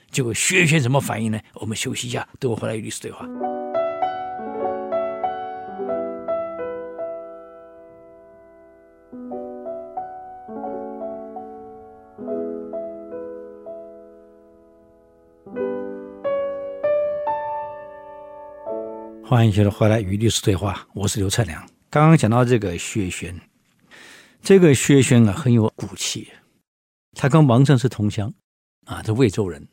[0.09, 1.39] 结果薛轩什么反应呢？
[1.53, 3.27] 我们休息一下，等我回来与律师对话。
[19.25, 21.65] 欢迎继续回来与历史对话，我是刘灿良。
[21.89, 23.39] 刚刚讲到这个薛宣，
[24.41, 26.27] 这个薛宣啊很有骨气，
[27.13, 28.33] 他跟王政是同乡
[28.85, 29.65] 啊，这魏州人。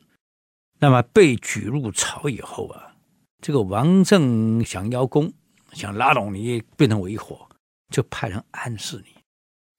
[0.79, 2.95] 那么被举入朝以后啊，
[3.41, 5.33] 这个王政想邀功，
[5.73, 7.49] 想拉拢你变成为伙，
[7.89, 9.21] 就派人暗示你。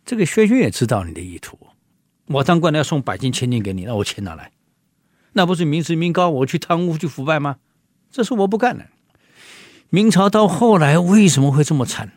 [0.04, 1.58] 这个薛宣也知道你的意图，
[2.26, 4.52] 我当官的要送百金千金给你，那我钱哪来？
[5.32, 7.56] 那不是民脂民膏，我去贪污去腐败吗？
[8.10, 8.86] 这是我不干的。
[9.94, 12.14] 明朝到后来为什么会这么惨？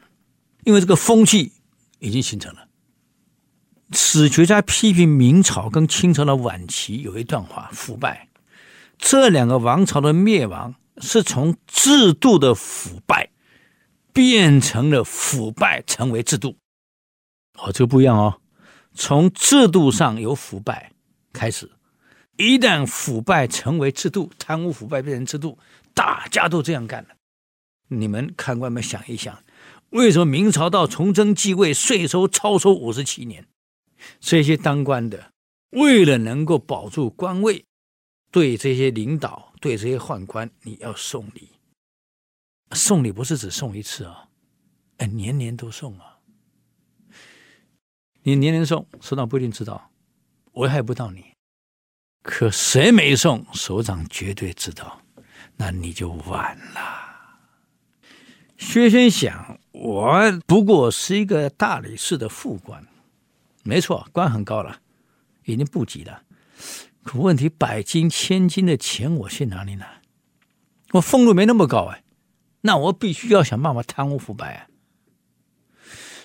[0.63, 1.51] 因为这个风气
[1.99, 2.69] 已经形成了。
[3.91, 8.29] 史学家批评明朝跟清朝的晚期有一段话：腐败，
[8.97, 13.29] 这两个王朝的灭亡是从制度的腐败
[14.13, 16.55] 变成了腐败成为制度。
[17.57, 18.39] 哦，这个不一样哦。
[18.93, 20.93] 从制度上有腐败
[21.33, 21.69] 开始，
[22.38, 25.59] 一旦腐败成为制度，贪污腐败变成制度，
[25.93, 27.09] 大家都这样干了。
[27.88, 29.43] 你们看官们想一想，
[29.89, 33.48] 为什么明朝到崇祯继位，税收超收五十七年？
[34.19, 35.32] 这些当官的
[35.71, 37.65] 为了能够保住官位，
[38.32, 41.50] 对这些领导、对这些宦官，你要送礼。
[42.71, 44.28] 送礼不是只送一次啊，
[44.98, 46.17] 哎，年年都送啊。
[48.24, 49.91] 你年年送，首长不一定知道，
[50.54, 51.24] 危害不到你。
[52.24, 55.00] 可谁没送，首长绝对知道，
[55.58, 57.05] 那你就完了。
[58.58, 62.86] 薛轩想，我不过是一个大理寺的副官，
[63.63, 64.80] 没错，官很高了，
[65.44, 66.24] 已经不及了。
[67.04, 70.02] 可问题，百金千金的钱我去哪里拿？
[70.94, 72.04] 我俸禄没那么高哎，
[72.62, 74.68] 那我必须要想办法贪污腐败啊。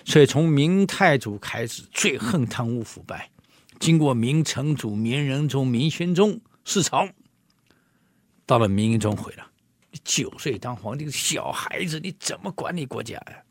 [0.05, 3.29] 所以，从明太祖开始，最恨贪污腐败。
[3.79, 7.09] 经过明成祖、明仁宗、明宣宗四朝，
[8.45, 9.50] 到了明英宗毁了。
[10.03, 13.43] 九岁当皇帝，小孩子，你怎么管理国家呀？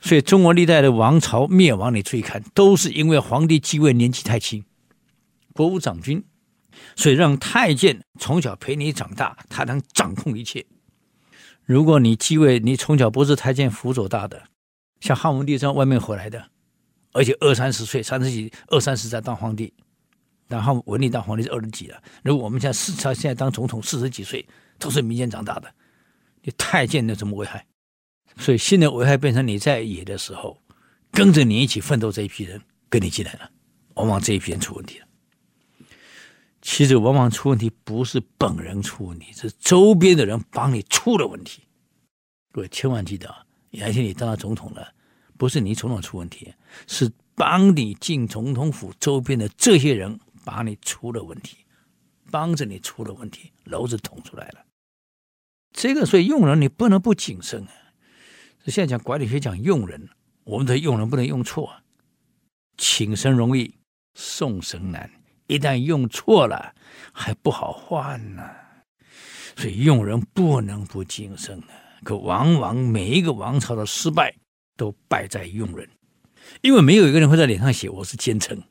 [0.00, 4.62] 所以，中国历代的王朝灭亡，你注意看，都是因为皇帝继位年纪太轻，
[5.54, 6.22] 国务长君，
[6.94, 10.66] 所以让太监从小陪你长大，他能掌控一切。
[11.64, 14.42] 如果你继位，你从小不是太监辅佐大的。
[15.00, 16.50] 像汉文帝这样外面回来的，
[17.12, 19.72] 而且二三十岁、三十几、二三十在当皇帝，
[20.48, 22.02] 然后文帝当皇帝是二十几了。
[22.22, 24.46] 如果我们现在四，他现在当总统四十几岁，
[24.84, 25.74] 都是民间长大的，
[26.42, 27.66] 你太监有什么危害？
[28.36, 30.62] 所以新的危害变成你在野的时候，
[31.10, 33.50] 跟着你一起奋斗这一批人跟你进来了，
[33.94, 35.06] 往往这一批人出问题了。
[36.60, 41.62] 其实往往出问题不是本人出问题，是周边的人帮你出了问题。
[42.52, 43.42] 各位千万记得啊！
[43.80, 44.92] 而且你当了总统了，
[45.38, 46.52] 不是你总统出问题，
[46.86, 51.56] 是帮你进总统府周边的这些人把你出了问题，
[52.30, 54.64] 帮着你出了问题，篓子捅出来了。
[55.74, 57.70] 这个所以用人你不能不谨慎啊。
[58.66, 60.08] 现在讲管理学讲用人，
[60.44, 61.70] 我们的用人不能用错，
[62.78, 63.74] 请神容易
[64.14, 65.10] 送神难，
[65.48, 66.74] 一旦用错了
[67.12, 68.48] 还不好换呢。
[69.56, 71.68] 所以用人不能不谨慎啊。
[72.04, 74.34] 可往往每一个王朝的失败
[74.76, 75.88] 都败在用人，
[76.62, 78.62] 因为没有一个人会在脸上写我是奸臣，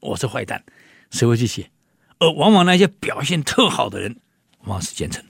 [0.00, 0.64] 我是坏蛋，
[1.10, 1.70] 谁会去写？
[2.18, 4.20] 而往往那些表现特好的人，
[4.60, 5.24] 往往是奸臣。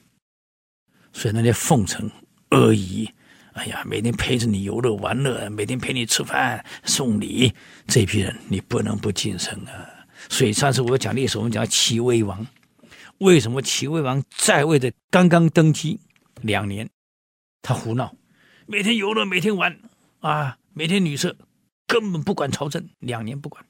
[1.14, 2.10] 所以那些奉承
[2.50, 3.08] 阿谀，
[3.52, 7.54] 哎呀，每天陪着你游乐玩乐，每天陪你吃饭送礼，
[7.86, 9.88] 这批人你不能不谨慎啊。
[10.28, 12.44] 所以上次我讲历史，我们讲齐威王，
[13.18, 16.00] 为什么齐威王在位的刚刚登基
[16.42, 16.90] 两年？
[17.62, 18.14] 他胡闹，
[18.66, 19.78] 每天游乐，每天玩，
[20.18, 21.36] 啊，每天女色，
[21.86, 23.64] 根本不管朝政，两年不管。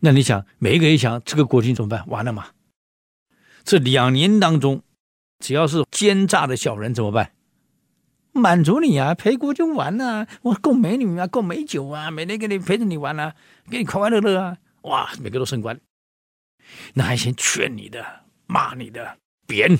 [0.00, 2.08] 那你想，每一个人想，这个国君怎么办？
[2.08, 2.48] 完了嘛？
[3.64, 4.82] 这两年当中，
[5.38, 7.32] 只要是奸诈的小人怎么办？
[8.32, 13.34] 满足你啊，陪国君玩啊，我供美女啊，供美酒啊，每天给你陪着你玩啊，
[13.70, 15.80] 给你快快乐乐啊，哇，每个都升官。
[16.94, 19.78] 那还先劝你的，骂你的，贬，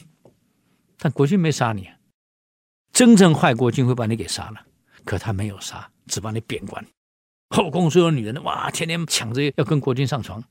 [0.98, 1.88] 但国君没杀你。
[2.92, 4.66] 真正坏国君会把你给杀了，
[5.04, 6.84] 可他没有杀，只把你贬官。
[7.50, 10.42] 后宫所有女人哇，天天抢着要跟国君上床。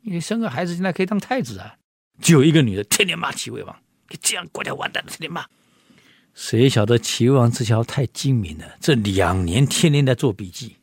[0.00, 1.76] 你生个孩子，现在可以当太子啊！
[2.20, 3.76] 只有一个女的，天天骂齐威王，
[4.10, 5.46] 你这样国家完蛋了，天天骂。
[6.34, 8.76] 谁晓得齐王这家伙太精明了？
[8.80, 10.76] 这两年天天在做笔记，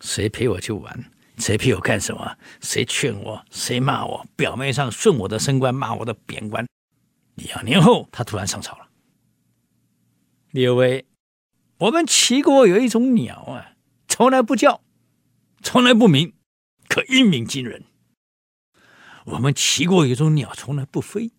[0.00, 1.10] 谁陪我去玩？
[1.36, 2.36] 谁陪我干什么？
[2.60, 3.44] 谁劝我？
[3.50, 4.26] 谁骂我？
[4.36, 6.66] 表面上顺我的升官，骂我的贬官。
[7.34, 8.88] 两年后，他突然上朝了。
[10.52, 11.04] 列位，
[11.78, 13.74] 我们齐国有一种鸟啊，
[14.06, 14.80] 从来不叫，
[15.60, 16.32] 从来不鸣，
[16.88, 17.82] 可一鸣惊人。
[19.24, 21.32] 我们齐国有一种鸟，从来不飞，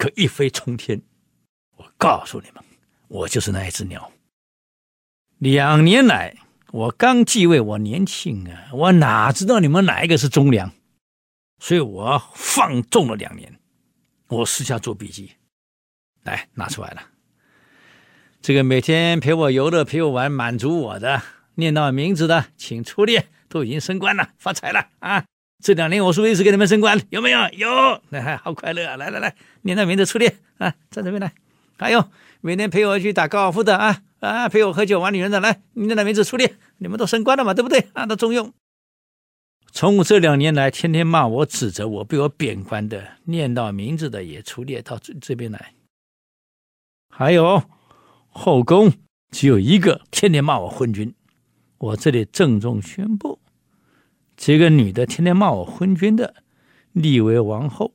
[0.00, 1.02] 可一飞冲天。
[1.76, 2.64] 我告诉你们，
[3.08, 4.10] 我就是那一只鸟。
[5.36, 6.34] 两年来，
[6.72, 10.72] 我刚继位，我年轻啊，我哪知道你们哪一个是忠良？
[11.58, 13.60] 所以我放纵了两年，
[14.28, 15.32] 我私下做笔记，
[16.22, 17.02] 来拿出来了。
[18.40, 21.22] 这个每天陪我游乐、陪我玩、满足我的、
[21.56, 25.26] 念到名字的，请出列，都已经升官了、发财了啊！
[25.60, 27.00] 这两年我是不是一直给你们升官？
[27.10, 27.38] 有没有？
[27.50, 28.96] 有，那 还好快乐啊！
[28.96, 31.32] 来来来，念到名字出列 啊，在这边来。
[31.78, 37.54] 还有每天陪我去打高尔夫的啊啊，陪我喝酒玩女人的，来，念到名字出列，你们都升官了嘛？
[37.54, 37.88] 对不对？
[37.92, 38.52] 啊，都中用。
[39.72, 45.74] 从这两年来，天天骂我、指责我、被我贬官的，念到名字的也出列到这这边来。
[47.08, 47.62] 还有
[48.28, 48.92] 后宫
[49.30, 51.14] 只有一个天天骂我昏君，
[51.78, 53.38] 我这里郑重宣布，
[54.40, 56.34] 这个女的天天骂我昏君的，
[56.92, 57.92] 立为王后，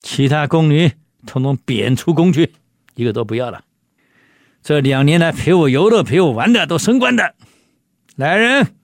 [0.00, 0.92] 其他宫女
[1.26, 2.54] 统统贬出宫去，
[2.94, 3.62] 一个都不要了。
[4.62, 7.34] 这两年来陪我游乐、陪我玩的，都升官的。
[8.16, 8.74] 来人，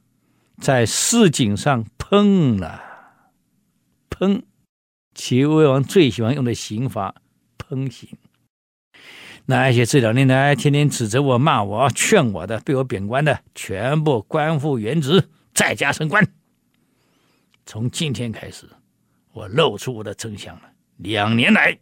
[0.60, 2.82] 在市井上烹了，
[4.10, 4.42] 烹，
[5.14, 7.14] 齐威王最喜欢用的刑罚，
[7.56, 8.10] 烹刑。
[9.46, 16.28] 那些这两年来天天指责我、骂我、劝我的、被我贬官的，全部官复原职，再加升官。
[17.68, 18.66] 从今天开始，
[19.34, 20.72] 我露出我的真相了。
[20.96, 21.78] 两年来，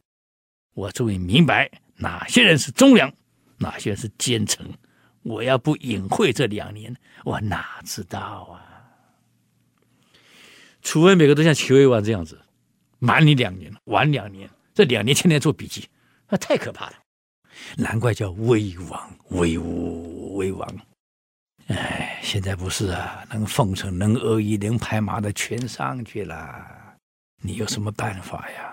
[0.75, 3.15] 我终于明白哪些人是忠良，
[3.59, 4.69] 哪些人是奸臣。
[5.23, 8.59] 我要不隐晦这两年，我哪知道啊？
[10.83, 12.41] 除非每个都像齐威王这样子，
[12.99, 15.89] 瞒你两年，晚两年，这两年天天做笔记，
[16.29, 16.95] 那太可怕了。
[17.77, 20.69] 难怪叫威王，威武威王。
[21.69, 26.97] 哎，现在不是啊，能奉承、能阿谀、能拍马的全上去了，
[27.43, 28.73] 你有什么办法呀？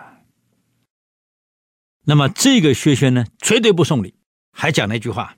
[2.06, 4.14] 那么这个薛轩呢，绝对不送礼，
[4.52, 5.38] 还讲了一句话：“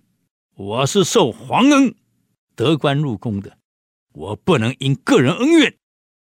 [0.57, 1.95] 我是受皇恩
[2.55, 3.57] 得官入宫的，
[4.13, 5.77] 我不能因个人恩怨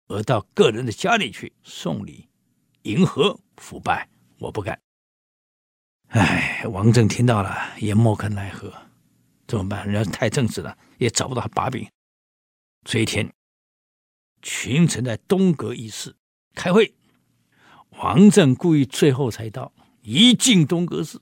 [0.07, 2.27] 而到个人的家里去送礼、
[2.83, 4.07] 迎合、腐败，
[4.37, 4.79] 我不干。”
[6.09, 8.71] 哎，王政听到了也莫可奈何，
[9.47, 9.87] 怎么办？
[9.87, 11.87] 人家太正直了，也找不到把柄。
[12.83, 13.31] 这一天，
[14.41, 16.15] 群臣在东阁议事
[16.53, 16.93] 开会，
[17.91, 19.71] 王振故意最后才到。
[20.01, 21.19] 一进东阁室，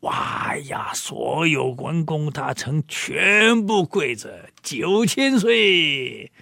[0.00, 0.92] 哇呀！
[0.92, 6.32] 所有文公大臣全部跪着，九千岁！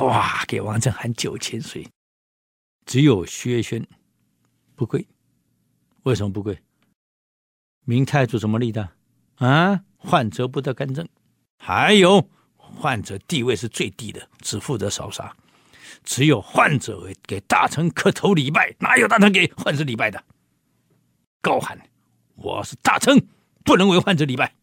[0.00, 1.88] 哇，给王振喊九千岁。
[2.84, 3.86] 只有薛轩
[4.74, 5.08] 不跪，
[6.02, 6.58] 为什么不跪？
[7.86, 8.92] 明太祖怎么立的？
[9.36, 11.06] 啊，患者不得干政，
[11.58, 15.34] 还有患者地位是最低的，只负责扫杀。
[16.04, 20.22] 只有患者给大臣磕头礼拜，哪有大臣给患者礼拜的？
[21.40, 21.76] 高喊
[22.36, 23.26] ：“我是大臣，
[23.64, 24.54] 不能为患者礼拜。”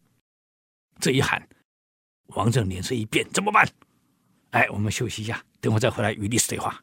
[1.01, 1.45] 这一喊，
[2.27, 3.67] 王政脸色一变，怎么办？
[4.51, 6.81] 哎，我们休息一下，等会再回来与历史对话。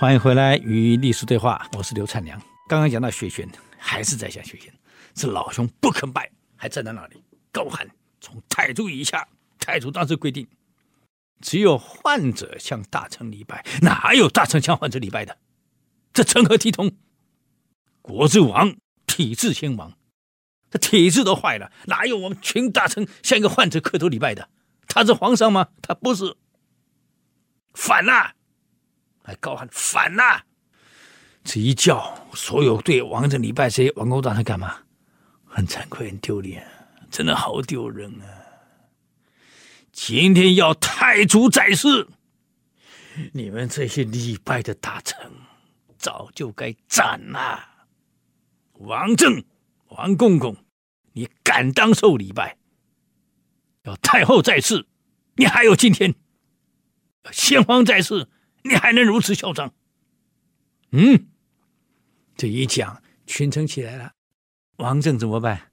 [0.00, 2.40] 欢迎回来与历史对话，我是刘灿良。
[2.66, 3.46] 刚刚讲到雪玄，
[3.76, 4.72] 还是在讲雪玄，
[5.12, 7.22] 这老兄不肯拜，还站在那里
[7.52, 7.86] 高喊
[8.18, 9.28] ：“从太祖以下，
[9.58, 10.48] 太祖当时规定，
[11.42, 15.36] 只有患者向大臣礼拜，哪有大臣向患者礼拜的？
[16.14, 16.92] 这成何体统？
[18.00, 18.74] 国之亡，
[19.06, 19.92] 体制先亡，
[20.70, 24.48] 这体制都坏了，哪有我们群大臣向一个患者磕头礼拜的？
[24.88, 25.68] 他是皇上吗？
[25.82, 26.38] 他不是，
[27.74, 28.36] 反了。”
[29.22, 30.42] 还高喊反呐！
[31.42, 34.78] 这一叫，所有对王政礼拜这些王公大臣干嘛？
[35.46, 36.66] 很惭愧，很丢脸，
[37.10, 38.24] 真的好丢人啊！
[39.92, 42.06] 今天要太祖在世，
[43.32, 45.18] 你们这些礼拜的大臣
[45.98, 47.68] 早就该斩了。
[48.74, 49.44] 王政、
[49.88, 50.56] 王公公，
[51.12, 52.56] 你敢当受礼拜？
[53.82, 54.86] 要太后在世，
[55.34, 56.12] 你还有今天；
[57.32, 58.28] 先皇在世。
[58.62, 59.72] 你还能如此嚣张？
[60.92, 61.26] 嗯，
[62.36, 64.12] 这一讲，群臣起来了。
[64.76, 65.70] 王政怎么办？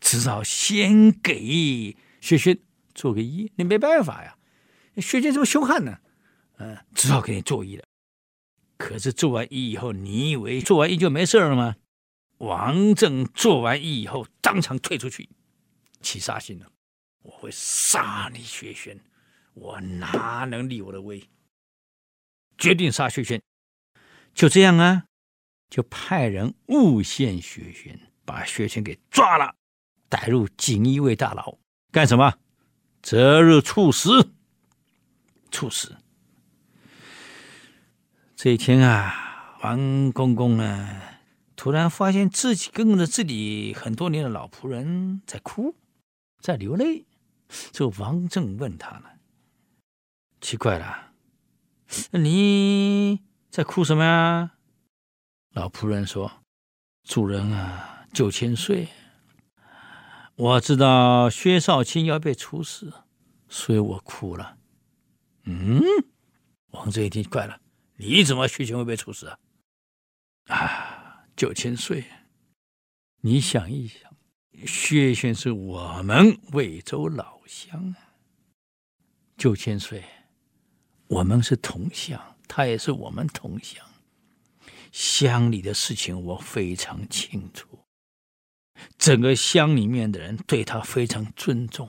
[0.00, 2.58] 只好先给薛轩
[2.94, 3.50] 做个揖。
[3.56, 4.38] 你没办法呀，
[4.96, 5.98] 薛轩这么凶悍呢？
[6.58, 7.84] 嗯，只好给你做揖了。
[8.76, 11.76] 可是做完揖以后，你以为做完揖就没事了吗？
[12.38, 15.28] 王政做完揖以后，当场退出去，
[16.00, 16.70] 起杀心了。
[17.22, 18.98] 我会杀你薛轩，
[19.54, 21.22] 我哪能立我的威？
[22.62, 23.42] 决定杀薛轩，
[24.32, 25.06] 就这样啊，
[25.68, 29.56] 就派人诬陷薛轩，把薛轩给抓了，
[30.08, 31.58] 带入锦衣卫大牢，
[31.90, 32.38] 干什么？
[33.02, 34.32] 择日处死。
[35.50, 35.96] 处死。
[38.36, 41.02] 这一天啊，王公公呢，
[41.56, 45.74] 突然发现自己跟着自己很多年的老仆人在哭，
[46.38, 47.06] 在流泪。
[47.72, 49.10] 这王政问他呢，
[50.40, 51.11] 奇怪了。
[52.12, 53.20] 你
[53.50, 54.52] 在哭什么呀？
[55.50, 56.44] 老仆人说
[57.04, 58.88] ：“主人啊，九千岁，
[60.34, 62.92] 我知道薛少卿要被处死，
[63.48, 64.56] 所以我哭了。
[65.44, 65.82] 嗯，
[66.70, 67.60] 王子一听怪了，
[67.96, 69.38] 你怎么薛权会被处死啊？
[70.46, 72.04] 啊，九千岁，
[73.20, 74.16] 你想一想，
[74.66, 78.16] 薛轩是我们魏州老乡啊。
[79.36, 80.02] 九千岁，
[81.12, 83.84] 我们是同乡，他也是我们同乡，
[84.90, 87.80] 乡里的事情我非常清楚。
[88.96, 91.86] 整个乡里面的人对他非常尊重，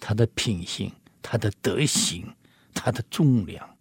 [0.00, 0.92] 他的品行、
[1.22, 2.34] 他的德行、
[2.74, 3.76] 他的忠良，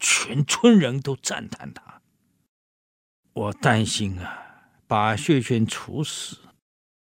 [0.00, 2.02] 全村人都赞叹他。
[3.34, 6.38] 我担心啊，把薛轩处死，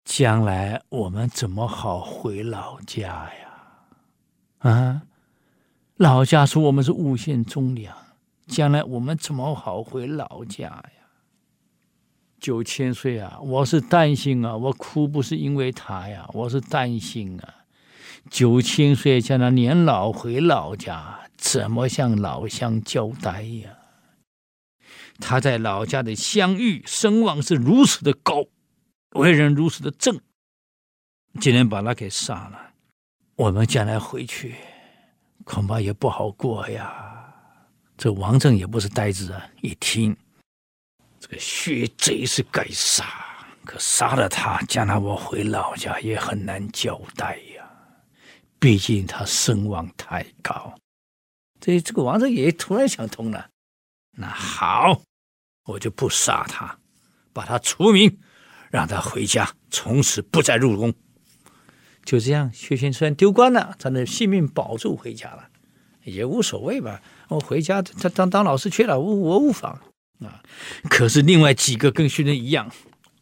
[0.03, 3.39] 将来我们怎么好回老家呀？
[4.57, 5.03] 啊，
[5.97, 7.95] 老家说我们是诬陷忠良，
[8.45, 10.91] 将来我们怎么好回老家呀？
[12.39, 17.65] 九千岁啊，我是担心啊，我哭不是因为他呀，我是担心啊。
[18.29, 23.71] 九千岁将来年老回老家，怎么向老乡交代呀？
[25.19, 28.45] 他在老家的乡誉声望是如此的高，
[29.15, 30.21] 为人如此的正，
[31.41, 32.73] 今天把他给杀了，
[33.35, 34.53] 我们将来回去
[35.47, 37.33] 恐怕也不好过呀。
[37.97, 40.15] 这王正也不是呆子啊，一听。
[41.19, 43.05] 这个薛贼是该杀，
[43.63, 47.63] 可杀了他，将来我回老家也很难交代呀。
[48.59, 50.75] 毕竟他声望太高。
[51.59, 53.49] 这这个王正也突然想通了，
[54.11, 55.01] 那好，
[55.63, 56.77] 我就不杀他，
[57.33, 58.19] 把他除名，
[58.69, 60.93] 让他回家，从此不再入宫。
[62.07, 65.49] 就这样，薛轩虽丢官了，他的性命保住回家了，
[66.05, 67.01] 也无所谓吧。
[67.27, 69.77] 我回家，他当当老师去了，我我无妨。
[70.21, 70.41] 啊！
[70.89, 72.71] 可是另外几个跟薛仁一样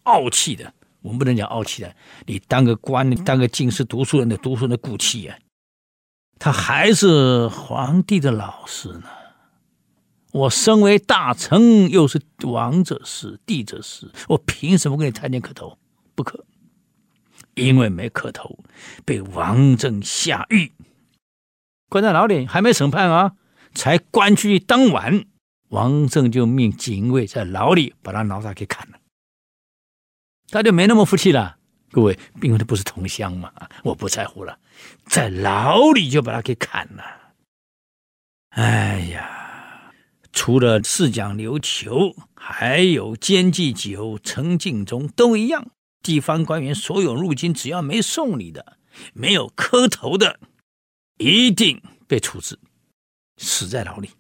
[0.04, 0.72] 傲气的，
[1.02, 1.96] 我们不能讲傲气的。
[2.28, 5.36] 你当个官，你当个进士，读书人的读书人的骨气呀。
[6.38, 9.10] 他还是皇帝的老师呢。
[10.32, 15.76] 我身为大臣，又是王者师、帝者师，我凭什么跟你谈天磕头？
[16.14, 16.46] 不可，
[17.56, 18.60] 因为没磕头，
[19.03, 20.72] 被王正下狱，
[21.89, 23.36] 关在牢里，还没审判啊，
[23.74, 25.26] 才关去当晚。
[25.70, 28.99] 王正就命警卫在牢里把他脑袋给砍了，
[30.49, 31.58] 他就没那么服气了。
[31.91, 33.51] 各位，因为他不是同乡嘛，
[33.84, 34.60] 我不在乎了，
[35.06, 37.03] 在牢里就把他给砍了。
[38.49, 39.93] 哎呀，
[40.32, 45.72] 除了四讲刘球，还有监祭酒陈敬宗都一样。
[46.06, 48.78] 地方官员所有入京，只要没送礼的，
[49.14, 50.39] 没有磕头的，
[51.18, 52.60] 一定被处置，
[53.38, 54.12] 死在牢里，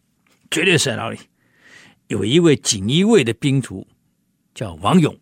[0.49, 1.19] 绝对死在牢里。
[2.07, 3.85] 有一位锦衣卫的兵卒
[4.55, 5.15] 叫王勇，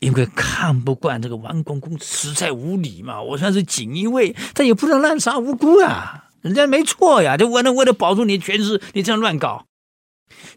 [0.00, 9.66] 因为看不惯这个王公公实在无礼嘛，我算是锦衣卫，但也不能滥杀无辜啊，人家没错呀，就为了为了保住你的权势，你这样乱搞，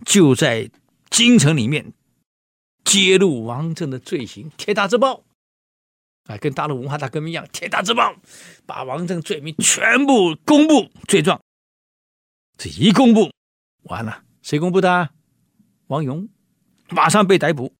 [0.03, 0.71] 就在
[1.11, 1.93] 京城里面
[2.83, 5.23] 揭露王振的罪行，铁打之报，
[6.25, 8.15] 啊，跟大陆文化大革命一样，铁打之报，
[8.65, 11.41] 把王振罪名全部公布罪状，
[12.57, 13.31] 这一公布
[13.83, 15.09] 完了，谁公布的？
[15.87, 16.29] 王勇。
[16.89, 17.73] 马上被逮捕，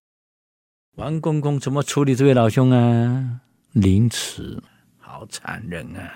[0.96, 3.42] 王公公怎么处理这位老兄啊？
[3.74, 4.60] 凌迟，
[4.98, 6.12] 好残忍啊！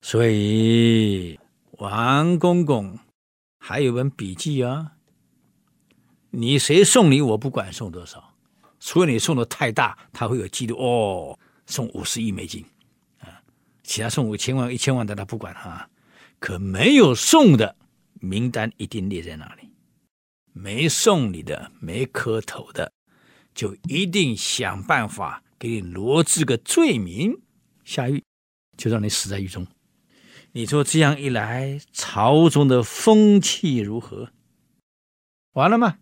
[0.00, 1.38] 所以
[1.72, 2.98] 王公公
[3.58, 4.93] 还有本笔记啊，
[6.36, 8.34] 你谁送礼我不管送多少，
[8.80, 12.64] 除非你送的太大，他会有记录哦，送五十亿美金
[13.20, 13.40] 啊，
[13.84, 15.88] 其他送五千万、一千万的他不管哈，
[16.40, 17.76] 可没有送的
[18.14, 19.70] 名单一定列在那里。
[20.52, 22.92] 没送你的，没磕头的，
[23.54, 27.40] 就一定想办法给你罗织个罪名，
[27.84, 28.24] 下狱，
[28.76, 29.66] 就让你死在狱中。
[30.50, 34.30] 你说这样一来，朝中的风气如何？
[35.52, 35.98] 完了吗？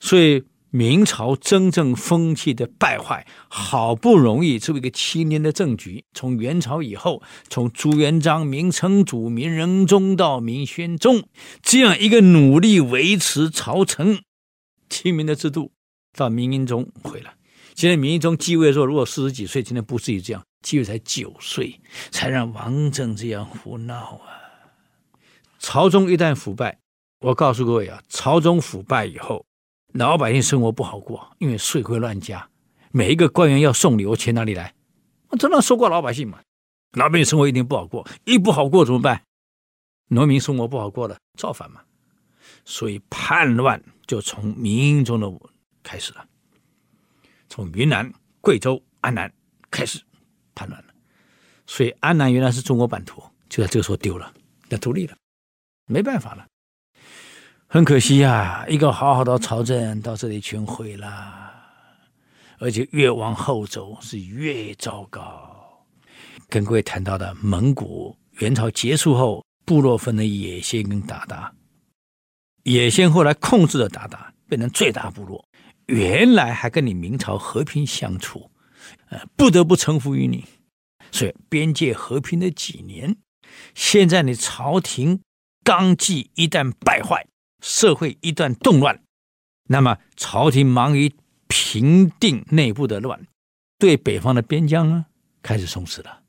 [0.00, 0.42] 所以。
[0.72, 11.24] 明朝真正风气的败坏，好不容易这么一个七年的政局，从元朝以后，从朱元璋、明成祖、明仁宗到明宣宗，
[11.60, 14.20] 这样一个努力维持朝臣
[14.88, 15.72] 清明的制度，
[16.16, 17.34] 到明英宗毁了。
[17.74, 21.80] 现在明英宗继位的时候，如果四十几岁，今天不至于这样，继位才九岁，
[22.12, 24.38] 才让王政这样胡闹啊！
[25.58, 26.78] 朝中一旦腐败，
[27.22, 29.44] 我告诉各位啊，朝中腐败以后。
[29.92, 32.48] 老百姓生活不好过，因为税会乱加，
[32.92, 34.74] 每一个官员要送礼，我钱哪里来？
[35.28, 36.40] 我只能收刮老百姓嘛。
[36.92, 39.22] 老百姓生活一定不好过，一不好过怎么办？
[40.08, 41.80] 农民生活不好过了，造反嘛。
[42.64, 45.30] 所以叛乱就从明英宗的
[45.82, 46.26] 开始了，
[47.48, 49.32] 从云南、贵州、安南
[49.70, 50.00] 开始
[50.54, 50.92] 叛乱了。
[51.66, 54.32] 所以安南原来是中国版图，就在这个时候丢了，
[54.68, 55.16] 要独立了，
[55.86, 56.46] 没办法了。
[57.72, 61.52] 很可惜呀，一个好好的朝政到这里全毁了，
[62.58, 65.86] 而且越往后走是越糟糕。
[66.48, 71.48] 跟各位谈到的蒙古元朝结束后，部落分的野先跟鞑靼，
[72.64, 74.18] 野先后来控制了鞑靼，
[74.48, 75.46] 变成最大部落。
[75.86, 78.50] 原来还跟你明朝和平相处，
[79.10, 80.44] 呃，不得不臣服于你，
[81.12, 83.16] 所以边界和平了几年。
[83.76, 85.20] 现在你朝廷
[85.62, 87.24] 纲纪一旦败坏，
[87.60, 89.02] 社会一旦动乱，
[89.68, 91.12] 那么朝廷忙于
[91.48, 93.26] 平定内部的乱，
[93.78, 95.06] 对北方的边疆呢
[95.42, 96.22] 开始松弛了，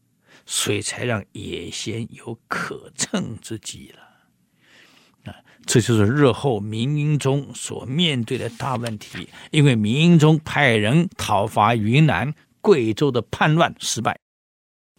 [0.46, 5.32] 所以才让野先有可乘之机了。
[5.32, 5.36] 啊
[5.68, 14.20] 这就是日后明英宗所面对的大问题，因为明英宗派人讨伐云南、贵州的叛乱失败，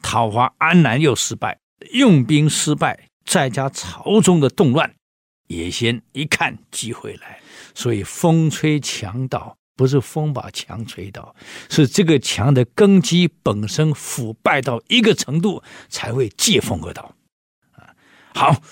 [0.00, 1.58] 讨伐安南又失败，
[1.92, 4.94] 用兵失败，再加朝中的动乱，
[5.56, 7.40] 野先一看机会来，
[7.74, 11.34] 所以风吹墙倒，不是风把墙吹倒，
[11.70, 17.14] 是这个墙的根基本身腐败到一个程度，才会借风而倒。
[17.72, 17.94] 啊，
[18.34, 18.62] 好。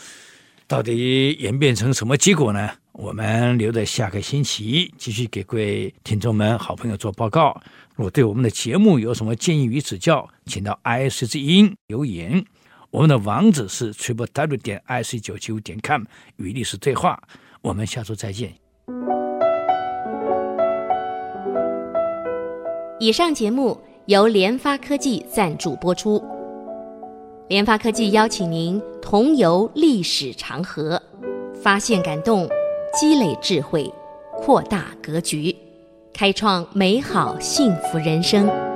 [0.67, 2.71] 到底演变成什么结果呢？
[2.93, 7.61] 我们留在下个星期继续给各位听众们、好朋友做报告。
[7.97, 12.45] 如果对我们的节目有什么建议与指教，请到 IC 之音留言。
[12.91, 16.03] 我们的网址是 triple w 点 ic 九七五点 com，
[16.37, 17.23] 与历史对话。
[17.63, 18.53] 我们下周再见。
[22.99, 26.21] 以上节目由联发科技赞助播出。
[27.49, 31.01] 联发科技邀请您同游历史长河，
[31.63, 32.49] 发现感动，
[32.99, 33.89] 积累智慧，
[34.33, 35.55] 扩大格局，
[36.13, 38.70] 开创美好幸福人生。